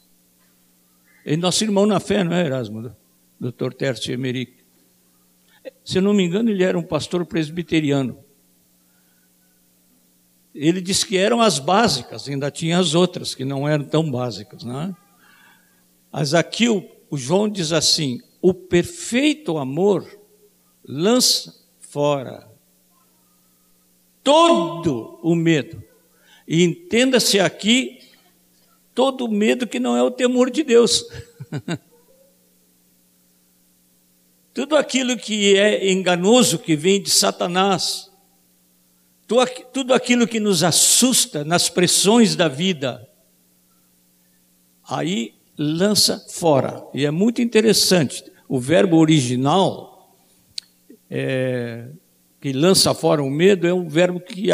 [1.26, 2.96] E nosso irmão na fé, não é, Erasmo?
[3.40, 3.74] Dr.
[3.74, 4.64] Tércio Emerick.
[5.84, 8.18] Se eu não me engano, ele era um pastor presbiteriano.
[10.54, 14.64] Ele disse que eram as básicas, ainda tinha as outras que não eram tão básicas.
[14.64, 14.96] Não é?
[16.12, 20.06] Mas aqui o, o João diz assim: o perfeito amor
[20.86, 22.52] lança fora
[24.24, 25.82] todo o medo.
[26.48, 28.00] E entenda-se aqui
[28.94, 31.06] todo medo que não é o temor de Deus.
[34.54, 38.12] Tudo aquilo que é enganoso, que vem de Satanás,
[39.72, 43.10] tudo aquilo que nos assusta nas pressões da vida,
[44.88, 46.86] aí lança fora.
[46.94, 50.16] E é muito interessante o verbo original,
[51.10, 51.88] é,
[52.40, 54.50] que lança fora o medo, é um verbo que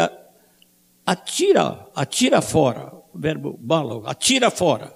[1.04, 4.94] atira, atira fora, verbo balo, atira fora.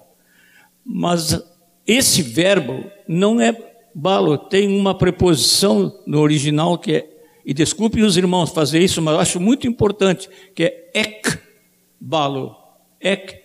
[0.83, 1.41] Mas
[1.85, 3.55] esse verbo não é
[3.93, 7.09] balo, tem uma preposição no original que é,
[7.45, 11.39] e desculpem os irmãos fazer isso, mas eu acho muito importante, que é ek,
[11.99, 12.55] balo,
[12.99, 13.39] ek,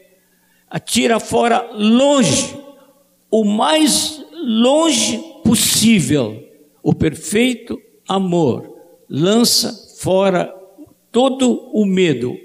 [0.68, 2.56] atira fora longe,
[3.30, 6.42] o mais longe possível,
[6.82, 8.74] o perfeito amor
[9.08, 10.54] lança fora
[11.12, 12.36] todo o medo,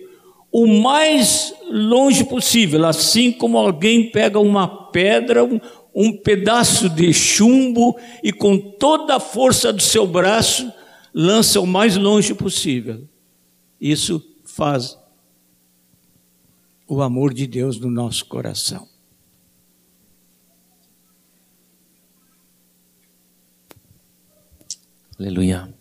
[0.57, 5.59] o mais longe possível, assim como alguém pega uma pedra, um,
[5.93, 10.71] um pedaço de chumbo e com toda a força do seu braço
[11.13, 13.05] lança o mais longe possível.
[13.81, 14.97] Isso faz
[16.87, 18.87] o amor de Deus no nosso coração.
[25.19, 25.74] Aleluia.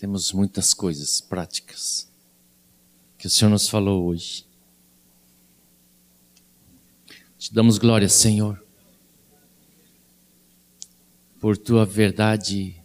[0.00, 2.10] Temos muitas coisas práticas
[3.18, 4.46] que o Senhor nos falou hoje.
[7.38, 8.64] Te damos glória, Senhor,
[11.38, 12.82] por tua verdade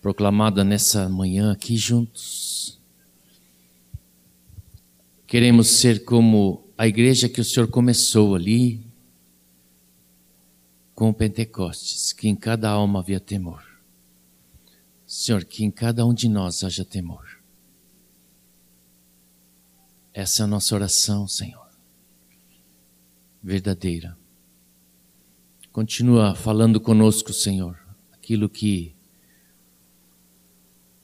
[0.00, 2.80] proclamada nessa manhã aqui juntos.
[5.26, 8.82] Queremos ser como a igreja que o Senhor começou ali
[10.94, 13.69] com o Pentecostes, que em cada alma havia temor.
[15.10, 17.42] Senhor, que em cada um de nós haja temor.
[20.14, 21.68] Essa é a nossa oração, Senhor.
[23.42, 24.16] Verdadeira.
[25.72, 27.76] Continua falando conosco, Senhor,
[28.12, 28.94] aquilo que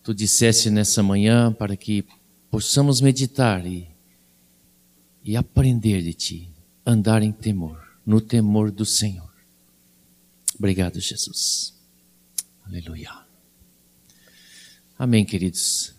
[0.05, 2.07] tu disseste nessa manhã para que
[2.49, 3.89] possamos meditar e,
[5.25, 6.51] e aprender de ti,
[6.87, 9.35] andar em temor, no temor do Senhor.
[10.57, 11.75] Obrigado, Jesus.
[12.65, 13.26] Aleluia.
[14.99, 15.96] Amém, queridos.